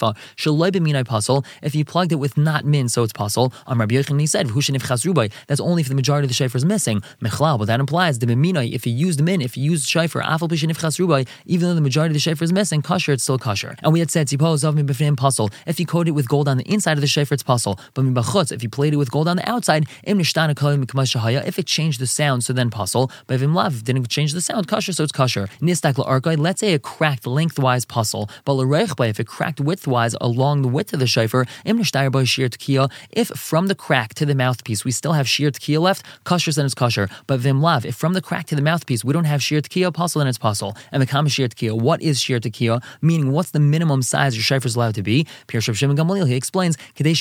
if 1.61 1.75
you 1.75 1.85
plugged 1.85 2.11
it 2.11 2.15
with 2.15 2.37
not 2.37 2.65
min, 2.65 2.89
so 2.89 3.03
it's 3.03 3.13
possible. 3.13 3.53
On 3.67 3.77
Rabbi 3.77 3.95
Yechon, 3.95 4.19
he 4.19 4.27
said, 4.27 4.49
that's 5.47 5.61
only 5.61 5.81
if 5.81 5.87
the 5.87 5.95
majority 5.95 6.25
of 6.25 6.29
the 6.29 6.33
shofar 6.33 6.57
is 6.57 6.65
missing. 6.65 7.01
Mechlal, 7.21 7.57
but 7.59 7.65
that 7.65 7.79
implies 7.79 8.19
the 8.19 8.25
b'minai, 8.25 8.71
if 8.73 8.85
you 8.85 8.93
used 8.93 9.21
min, 9.21 9.41
if 9.41 9.55
you 9.57 9.71
used 9.71 9.87
shofar, 9.87 10.21
afal 10.21 10.49
pishan 10.49 10.69
rubai, 10.71 11.27
even 11.45 11.67
though 11.67 11.75
the 11.75 11.81
majority 11.81 12.11
of 12.11 12.15
the 12.15 12.19
shofar 12.19 12.43
is 12.43 12.53
missing, 12.53 12.81
kosher, 12.81 13.13
it's 13.13 13.23
still 13.23 13.37
kosher. 13.37 13.75
And 13.81 13.93
we 13.93 13.99
had 13.99 14.11
said, 14.11 14.31
if 14.31 15.77
he 15.77 15.85
coated 15.85 16.09
it 16.09 16.13
with 16.13 16.27
gold 16.27 16.47
on 16.47 16.57
the 16.57 16.63
inside 16.71 16.93
of 16.93 17.01
the 17.01 17.07
shofar, 17.07 17.35
it's 17.35 17.43
pasul. 17.43 17.79
But 17.93 18.05
mibachutz, 18.05 18.51
if 18.51 18.61
he 18.61 18.67
played 18.67 18.93
it 18.93 18.97
with 18.97 19.11
gold 19.11 19.27
on 19.27 19.37
the 19.37 19.49
outside, 19.49 19.87
if 20.03 21.59
it 21.59 21.65
changed 21.65 21.99
the 21.99 22.07
sound, 22.07 22.43
so 22.43 22.53
then 22.53 22.69
pasul. 22.69 23.11
But 23.27 23.35
if 23.35 23.41
imlav 23.41 23.83
didn't 23.83 24.07
change 24.09 24.33
the 24.33 24.41
sound, 24.41 24.67
kosher, 24.67 24.93
so 24.93 25.03
it's 25.03 25.11
kosher. 25.11 25.47
Nistak 25.61 25.95
let's 26.37 26.59
say 26.59 26.73
it 26.73 26.81
cracked 26.81 27.25
lengthwise 27.25 27.85
pasul, 27.85 28.29
but 28.43 28.55
if 29.09 29.19
it 29.19 29.27
cracked 29.27 29.59
widthwise 29.85 30.15
along 30.21 30.61
the 30.61 30.67
width 30.67 30.93
of 30.93 30.99
the 30.99 31.07
shofar, 31.07 31.45
if 33.11 33.27
from 33.29 33.67
the 33.67 33.75
crack 33.75 34.13
to 34.15 34.25
the 34.25 34.35
mouthpiece 34.35 34.83
we 34.85 34.91
still 34.91 35.13
have 35.13 35.25
shiur 35.25 35.51
tekiah 35.51 35.79
left, 35.79 36.03
kosher 36.23 36.51
then 36.51 36.65
it's 36.65 36.75
kosher. 36.75 37.09
But 37.27 37.39
vimlav, 37.39 37.85
if 37.85 37.95
from 37.95 38.13
the 38.13 38.21
crack 38.21 38.47
to 38.47 38.55
the 38.55 38.61
mouthpiece 38.61 39.03
we 39.03 39.13
don't 39.13 39.25
have 39.25 39.41
shiur 39.41 39.61
tekiah, 39.61 39.93
pasul 39.93 40.19
then 40.19 40.27
it's 40.27 40.37
pasul. 40.37 40.75
And 40.91 41.01
the 41.01 41.07
kama 41.07 41.29
shiur 41.29 41.47
tekiah, 41.49 41.79
what 41.79 42.01
is 42.01 42.19
shiur 42.19 42.39
tekiah? 42.39 42.83
Meaning, 43.01 43.31
what's 43.31 43.51
the 43.51 43.59
minimum 43.59 44.01
size 44.01 44.35
your 44.35 44.43
shofar 44.43 44.67
is 44.67 44.75
allowed 44.75 44.95
to 44.95 45.03
be? 45.03 45.27
Pierre 45.47 45.61
Shimon 45.61 45.95
Gamaliel, 45.95 46.25
he 46.25 46.35
explains, 46.35 46.77
you 46.97 47.05
have 47.05 47.15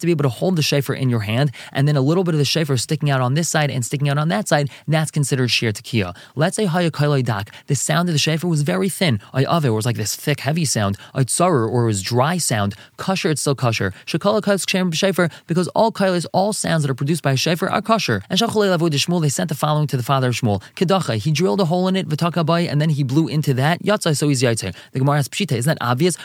to 0.00 0.06
be 0.06 0.12
able 0.12 0.22
to 0.22 0.28
hold 0.28 0.56
the 0.56 0.62
shofar 0.62 0.94
in 0.94 1.10
your 1.10 1.20
hand, 1.20 1.50
and 1.72 1.88
then 1.88 1.96
a 1.96 2.00
little 2.00 2.24
bit 2.24 2.34
of 2.34 2.38
the 2.38 2.44
shofar 2.44 2.76
sticking 2.76 3.10
out 3.10 3.20
on 3.20 3.34
this 3.34 3.48
side 3.48 3.70
and 3.70 3.84
sticking 3.84 4.08
out 4.08 4.18
on 4.18 4.28
that 4.28 4.48
side, 4.48 4.70
that's 4.88 5.10
considered 5.10 5.48
shiur 5.50 5.72
tekiah. 5.72 6.16
Let's 6.34 6.56
say 6.56 6.66
hayakailai 6.66 7.24
dak, 7.24 7.50
the 7.66 7.74
sound 7.74 8.08
of 8.08 8.12
the 8.12 8.18
shofar 8.18 8.48
was 8.48 8.62
very 8.62 8.88
thin. 8.88 9.20
It 9.34 9.70
was 9.70 9.86
like 9.86 9.96
this 9.96 10.16
thick, 10.16 10.40
heavy 10.40 10.59
sound. 10.64 10.96
a 11.14 11.24
tsarer, 11.24 11.68
or 11.68 11.84
was 11.84 12.02
dry 12.02 12.38
sound. 12.38 12.74
Kosher, 12.96 13.30
it's 13.30 13.40
still 13.40 13.54
kosher. 13.54 13.92
Shakala 14.06 14.94
shofar, 14.94 15.30
because 15.46 15.68
all 15.68 15.92
kailas, 15.92 16.26
all 16.32 16.52
sounds 16.52 16.82
that 16.82 16.90
are 16.90 16.94
produced 16.94 17.22
by 17.22 17.32
a 17.32 17.36
shofar 17.36 17.70
are 17.70 17.82
kosher. 17.82 18.22
And 18.30 18.38
Shachalei 18.38 18.76
Lavud 18.76 18.90
Shmuel, 18.90 19.20
they 19.20 19.28
sent 19.28 19.48
the 19.48 19.54
following 19.54 19.86
to 19.88 19.96
the 19.96 20.02
father 20.02 20.28
of 20.28 20.34
Shmuel. 20.34 20.62
Kedacha, 20.76 21.16
he 21.16 21.30
drilled 21.30 21.60
a 21.60 21.64
hole 21.66 21.88
in 21.88 21.96
it, 21.96 22.08
v'takabai, 22.08 22.70
and 22.70 22.80
then 22.80 22.90
he 22.90 23.02
blew 23.02 23.28
into 23.28 23.54
that. 23.54 23.82
Yatzai, 23.82 24.16
so 24.16 24.28
he's 24.28 24.42
yaitzer. 24.42 24.74
The 24.92 24.98
Gemara 24.98 25.16
has 25.16 25.28
pshita, 25.28 25.52
isn't 25.52 25.78
that 25.78 25.78
obvious? 25.84 26.16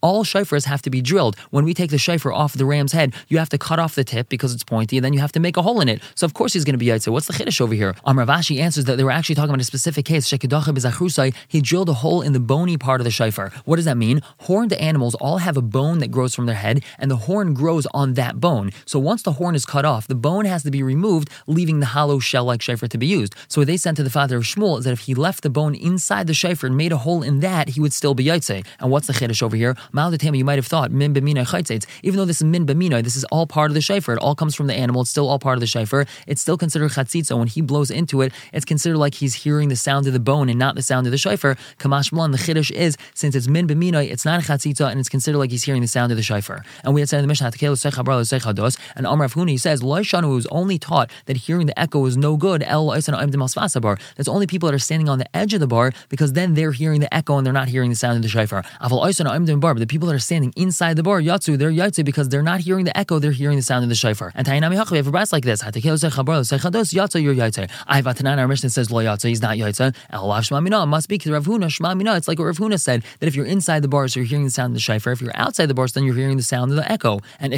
All 0.00 0.24
shofars 0.24 0.64
have 0.64 0.82
to 0.82 0.90
be 0.90 1.00
drilled. 1.00 1.36
When 1.50 1.64
we 1.64 1.74
take 1.74 1.90
the 1.90 1.98
shofar 1.98 2.32
off 2.32 2.54
the 2.54 2.64
ram's 2.64 2.92
head, 2.92 3.14
you 3.28 3.38
have 3.38 3.48
to 3.50 3.58
cut 3.58 3.78
off 3.78 3.94
the 3.94 4.04
tip 4.04 4.28
because 4.28 4.54
it's 4.54 4.64
pointy, 4.64 4.96
and 4.98 5.04
then 5.04 5.12
you 5.12 5.20
have 5.20 5.32
to 5.32 5.40
make 5.40 5.56
a 5.56 5.62
hole 5.62 5.80
in 5.80 5.88
it. 5.88 6.02
So 6.14 6.24
of 6.24 6.34
course 6.34 6.52
he's 6.52 6.64
going 6.64 6.74
to 6.74 6.78
be 6.78 6.86
yaitzer. 6.86 7.12
What's 7.12 7.26
the 7.26 7.32
chiddush 7.32 7.60
over 7.60 7.74
here? 7.74 7.94
Amravashi 8.06 8.60
answers 8.60 8.84
that 8.84 8.96
they 8.96 9.04
were 9.04 9.10
actually 9.10 9.34
talking 9.34 9.50
about 9.50 9.60
a 9.60 9.64
specific 9.64 10.04
case. 10.04 10.28
Shekedacha 10.28 10.74
b'zachrusai, 10.74 11.34
he 11.46 11.60
drilled 11.60 11.88
a 11.88 11.94
hole 11.94 12.22
in 12.22 12.32
the 12.32 12.40
bony 12.58 12.76
part 12.76 13.00
of 13.00 13.04
the 13.04 13.10
shofar. 13.12 13.52
What 13.66 13.76
does 13.76 13.84
that 13.84 13.96
mean? 13.96 14.20
Horned 14.40 14.72
animals 14.72 15.14
all 15.14 15.38
have 15.38 15.56
a 15.56 15.62
bone 15.62 16.00
that 16.00 16.10
grows 16.10 16.34
from 16.34 16.46
their 16.46 16.56
head, 16.56 16.82
and 16.98 17.08
the 17.08 17.22
horn 17.28 17.54
grows 17.54 17.86
on 17.94 18.14
that 18.14 18.40
bone. 18.40 18.72
So 18.84 18.98
once 18.98 19.22
the 19.22 19.34
horn 19.38 19.54
is 19.54 19.64
cut 19.64 19.84
off, 19.84 20.08
the 20.08 20.16
bone 20.16 20.44
has 20.44 20.64
to 20.64 20.72
be 20.72 20.82
removed, 20.82 21.30
leaving 21.46 21.78
the 21.78 21.92
hollow 21.94 22.18
shell-like 22.18 22.60
shofar 22.60 22.88
to 22.88 22.98
be 22.98 23.06
used. 23.06 23.36
So 23.46 23.60
what 23.60 23.68
they 23.68 23.76
sent 23.76 23.96
to 23.98 24.02
the 24.02 24.10
father 24.10 24.38
of 24.38 24.42
Shmuel 24.42 24.78
is 24.78 24.84
that 24.86 24.92
if 24.92 25.02
he 25.06 25.14
left 25.14 25.44
the 25.44 25.50
bone 25.50 25.76
inside 25.76 26.26
the 26.26 26.34
shofar 26.34 26.66
and 26.66 26.76
made 26.76 26.90
a 26.90 26.96
hole 26.96 27.22
in 27.22 27.38
that, 27.40 27.68
he 27.68 27.80
would 27.80 27.92
still 27.92 28.14
be 28.14 28.24
yaitse. 28.24 28.66
And 28.80 28.90
what's 28.90 29.06
the 29.06 29.12
chiddush 29.12 29.40
over 29.40 29.54
here? 29.54 29.76
Mal 29.92 30.12
you 30.12 30.44
might 30.44 30.58
have 30.58 30.66
thought 30.66 30.90
min 30.90 31.14
b'mina 31.14 31.86
Even 32.02 32.16
though 32.18 32.24
this 32.24 32.38
is 32.38 32.44
min 32.44 32.66
b'mina, 32.66 33.04
this 33.04 33.14
is 33.14 33.22
all 33.30 33.46
part 33.46 33.70
of 33.70 33.74
the 33.74 33.80
shofar. 33.80 34.16
It 34.16 34.20
all 34.20 34.34
comes 34.34 34.56
from 34.56 34.66
the 34.66 34.74
animal. 34.74 35.02
It's 35.02 35.10
still 35.10 35.28
all 35.28 35.38
part 35.38 35.56
of 35.56 35.60
the 35.60 35.68
shofar. 35.68 36.06
It's 36.26 36.42
still 36.42 36.58
considered 36.58 36.90
chatzitza. 36.90 37.38
When 37.38 37.46
he 37.46 37.60
blows 37.60 37.92
into 37.92 38.20
it, 38.22 38.32
it's 38.52 38.64
considered 38.64 38.98
like 38.98 39.14
he's 39.14 39.34
hearing 39.34 39.68
the 39.68 39.76
sound 39.76 40.08
of 40.08 40.12
the 40.12 40.18
bone 40.18 40.48
and 40.48 40.58
not 40.58 40.74
the 40.74 40.82
sound 40.82 41.06
of 41.06 41.12
the 41.12 41.18
shofar. 41.18 41.56
Kamash 41.78 42.10
the 42.32 42.37
the 42.38 42.52
chiddush 42.52 42.70
is 42.70 42.96
since 43.14 43.34
it's 43.34 43.48
min 43.48 43.66
b'minoi, 43.66 44.10
it's 44.10 44.24
not 44.24 44.40
a 44.40 44.46
chatzitza, 44.46 44.90
and 44.90 45.00
it's 45.00 45.08
considered 45.08 45.38
like 45.38 45.50
he's 45.50 45.64
hearing 45.64 45.82
the 45.82 45.88
sound 45.88 46.12
of 46.12 46.16
the 46.16 46.22
shofar. 46.22 46.64
And 46.84 46.94
we 46.94 47.00
had 47.00 47.08
said 47.08 47.18
in 47.18 47.22
the 47.22 47.28
Mishnah, 47.28 47.48
and 47.48 49.06
Amr 49.06 49.28
Afhuni 49.28 49.58
says, 49.58 49.82
Loishanu 49.82 50.34
was 50.34 50.46
only 50.46 50.78
taught 50.78 51.10
that 51.26 51.36
hearing 51.36 51.66
the 51.66 51.78
echo 51.78 52.04
is 52.06 52.16
no 52.16 52.36
good. 52.36 52.62
That's 52.62 54.28
only 54.28 54.46
people 54.46 54.68
that 54.68 54.74
are 54.74 54.78
standing 54.78 55.08
on 55.08 55.18
the 55.18 55.36
edge 55.36 55.54
of 55.54 55.60
the 55.60 55.66
bar 55.66 55.92
because 56.08 56.32
then 56.32 56.54
they're 56.54 56.72
hearing 56.72 57.00
the 57.00 57.12
echo 57.14 57.36
and 57.38 57.46
they're 57.46 57.52
not 57.52 57.68
hearing 57.68 57.90
the 57.90 57.96
sound 57.96 58.16
of 58.16 58.22
the 58.22 58.28
shofar. 58.28 58.64
But 58.80 59.78
the 59.78 59.86
people 59.88 60.08
that 60.08 60.14
are 60.14 60.18
standing 60.18 60.52
inside 60.56 60.96
the 60.96 61.02
bar, 61.02 61.20
Yatsu, 61.20 61.58
they're 61.58 61.70
Yatsu 61.70 62.04
because 62.04 62.28
they're 62.28 62.42
not 62.42 62.60
hearing 62.60 62.84
the 62.84 62.96
echo, 62.96 63.18
they're 63.18 63.32
hearing 63.32 63.56
the 63.56 63.62
sound 63.62 63.82
of 63.82 63.88
the 63.88 63.94
shofar. 63.94 64.32
And 64.34 64.46
Tainami 64.46 64.76
Hach, 64.76 64.90
we 64.90 64.96
have 64.98 65.06
a 65.06 65.12
brisa 65.12 65.32
like 65.32 65.44
this. 65.44 65.62
Yatsu, 65.62 67.22
you're 67.22 67.34
Yatsu. 67.34 67.70
I 67.86 67.96
have 67.96 68.04
Atanan, 68.04 68.38
our 68.38 68.48
Mishnah 68.48 68.70
says, 68.70 68.90
Lo 68.90 69.02
Yatsu, 69.02 69.28
he's 69.28 69.42
not 69.42 69.56
Yatsu. 69.56 69.94
Shmamina, 70.12 70.86
must 70.86 71.08
be 71.08 71.18
Rav 71.26 71.44
Huna, 71.46 71.66
Shmamina. 71.66 72.16
It's 72.16 72.27
like 72.28 72.38
what 72.38 72.44
Rav 72.44 72.58
Huna 72.58 72.80
said, 72.80 73.04
that 73.20 73.26
if 73.26 73.34
you're 73.34 73.46
inside 73.46 73.82
the 73.82 73.88
bar, 73.88 74.06
so 74.08 74.20
you're 74.20 74.26
hearing 74.26 74.44
the 74.44 74.50
sound 74.50 74.72
of 74.72 74.74
the 74.74 74.80
shofar. 74.80 75.12
If 75.12 75.20
you're 75.20 75.36
outside 75.36 75.66
the 75.66 75.74
bar, 75.74 75.88
so 75.88 75.98
then 75.98 76.06
you're 76.06 76.14
hearing 76.14 76.36
the 76.36 76.42
sound 76.42 76.70
of 76.70 76.76
the 76.76 76.90
echo. 76.90 77.20
And. 77.40 77.54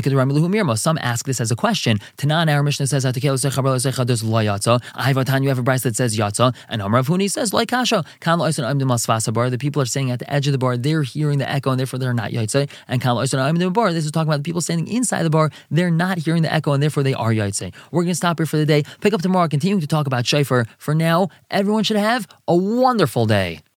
Some 0.78 0.98
ask 1.02 1.26
this 1.26 1.40
as 1.40 1.50
a 1.50 1.56
question. 1.56 1.98
Tanan, 2.16 2.52
our 2.52 2.62
Mishnah 2.62 2.86
says, 2.86 3.04
Ahivatan, 3.04 5.42
you 5.42 5.48
have 5.48 5.58
a 5.58 5.62
brisa 5.62 5.82
that 5.82 5.96
says 5.96 6.16
Yatsa, 6.16 6.54
and 6.68 6.82
Amrav 6.82 7.06
Huni 7.06 7.30
says, 7.30 7.52
like 7.52 7.68
Kasha, 7.68 8.04
the 8.20 9.56
people 9.58 9.82
are 9.82 9.86
saying 9.86 10.10
at 10.10 10.18
the 10.18 10.32
edge 10.32 10.46
of 10.46 10.52
the 10.52 10.58
bar, 10.58 10.76
they're 10.76 11.02
hearing 11.02 11.38
the 11.38 11.50
echo, 11.50 11.70
and 11.70 11.80
therefore 11.80 11.98
they're 11.98 12.14
not 12.14 12.30
Yatsa. 12.30 12.68
And 12.88 13.00
Kal 13.00 13.16
the 13.16 13.70
bar, 13.72 13.92
this 13.92 14.04
is 14.04 14.10
talking 14.10 14.28
about 14.28 14.38
the 14.38 14.42
people 14.42 14.60
standing 14.60 14.88
inside 14.88 15.24
the 15.24 15.30
bar, 15.30 15.50
they're 15.70 15.90
not 15.90 16.18
hearing 16.18 16.42
the 16.42 16.52
echo, 16.52 16.72
and 16.72 16.82
therefore 16.82 17.02
they 17.02 17.14
are 17.14 17.32
Yatsa. 17.32 17.72
We're 17.90 18.02
going 18.02 18.12
to 18.12 18.16
stop 18.16 18.38
here 18.38 18.46
for 18.46 18.56
the 18.56 18.66
day, 18.66 18.84
pick 19.00 19.12
up 19.12 19.22
tomorrow, 19.22 19.48
continuing 19.48 19.80
to 19.80 19.86
talk 19.86 20.06
about 20.06 20.26
Shofar. 20.26 20.66
For 20.78 20.94
now, 20.94 21.28
everyone 21.50 21.84
should 21.84 21.96
have 21.96 22.26
a 22.46 22.54
wonderful 22.54 23.26
day. 23.26 23.60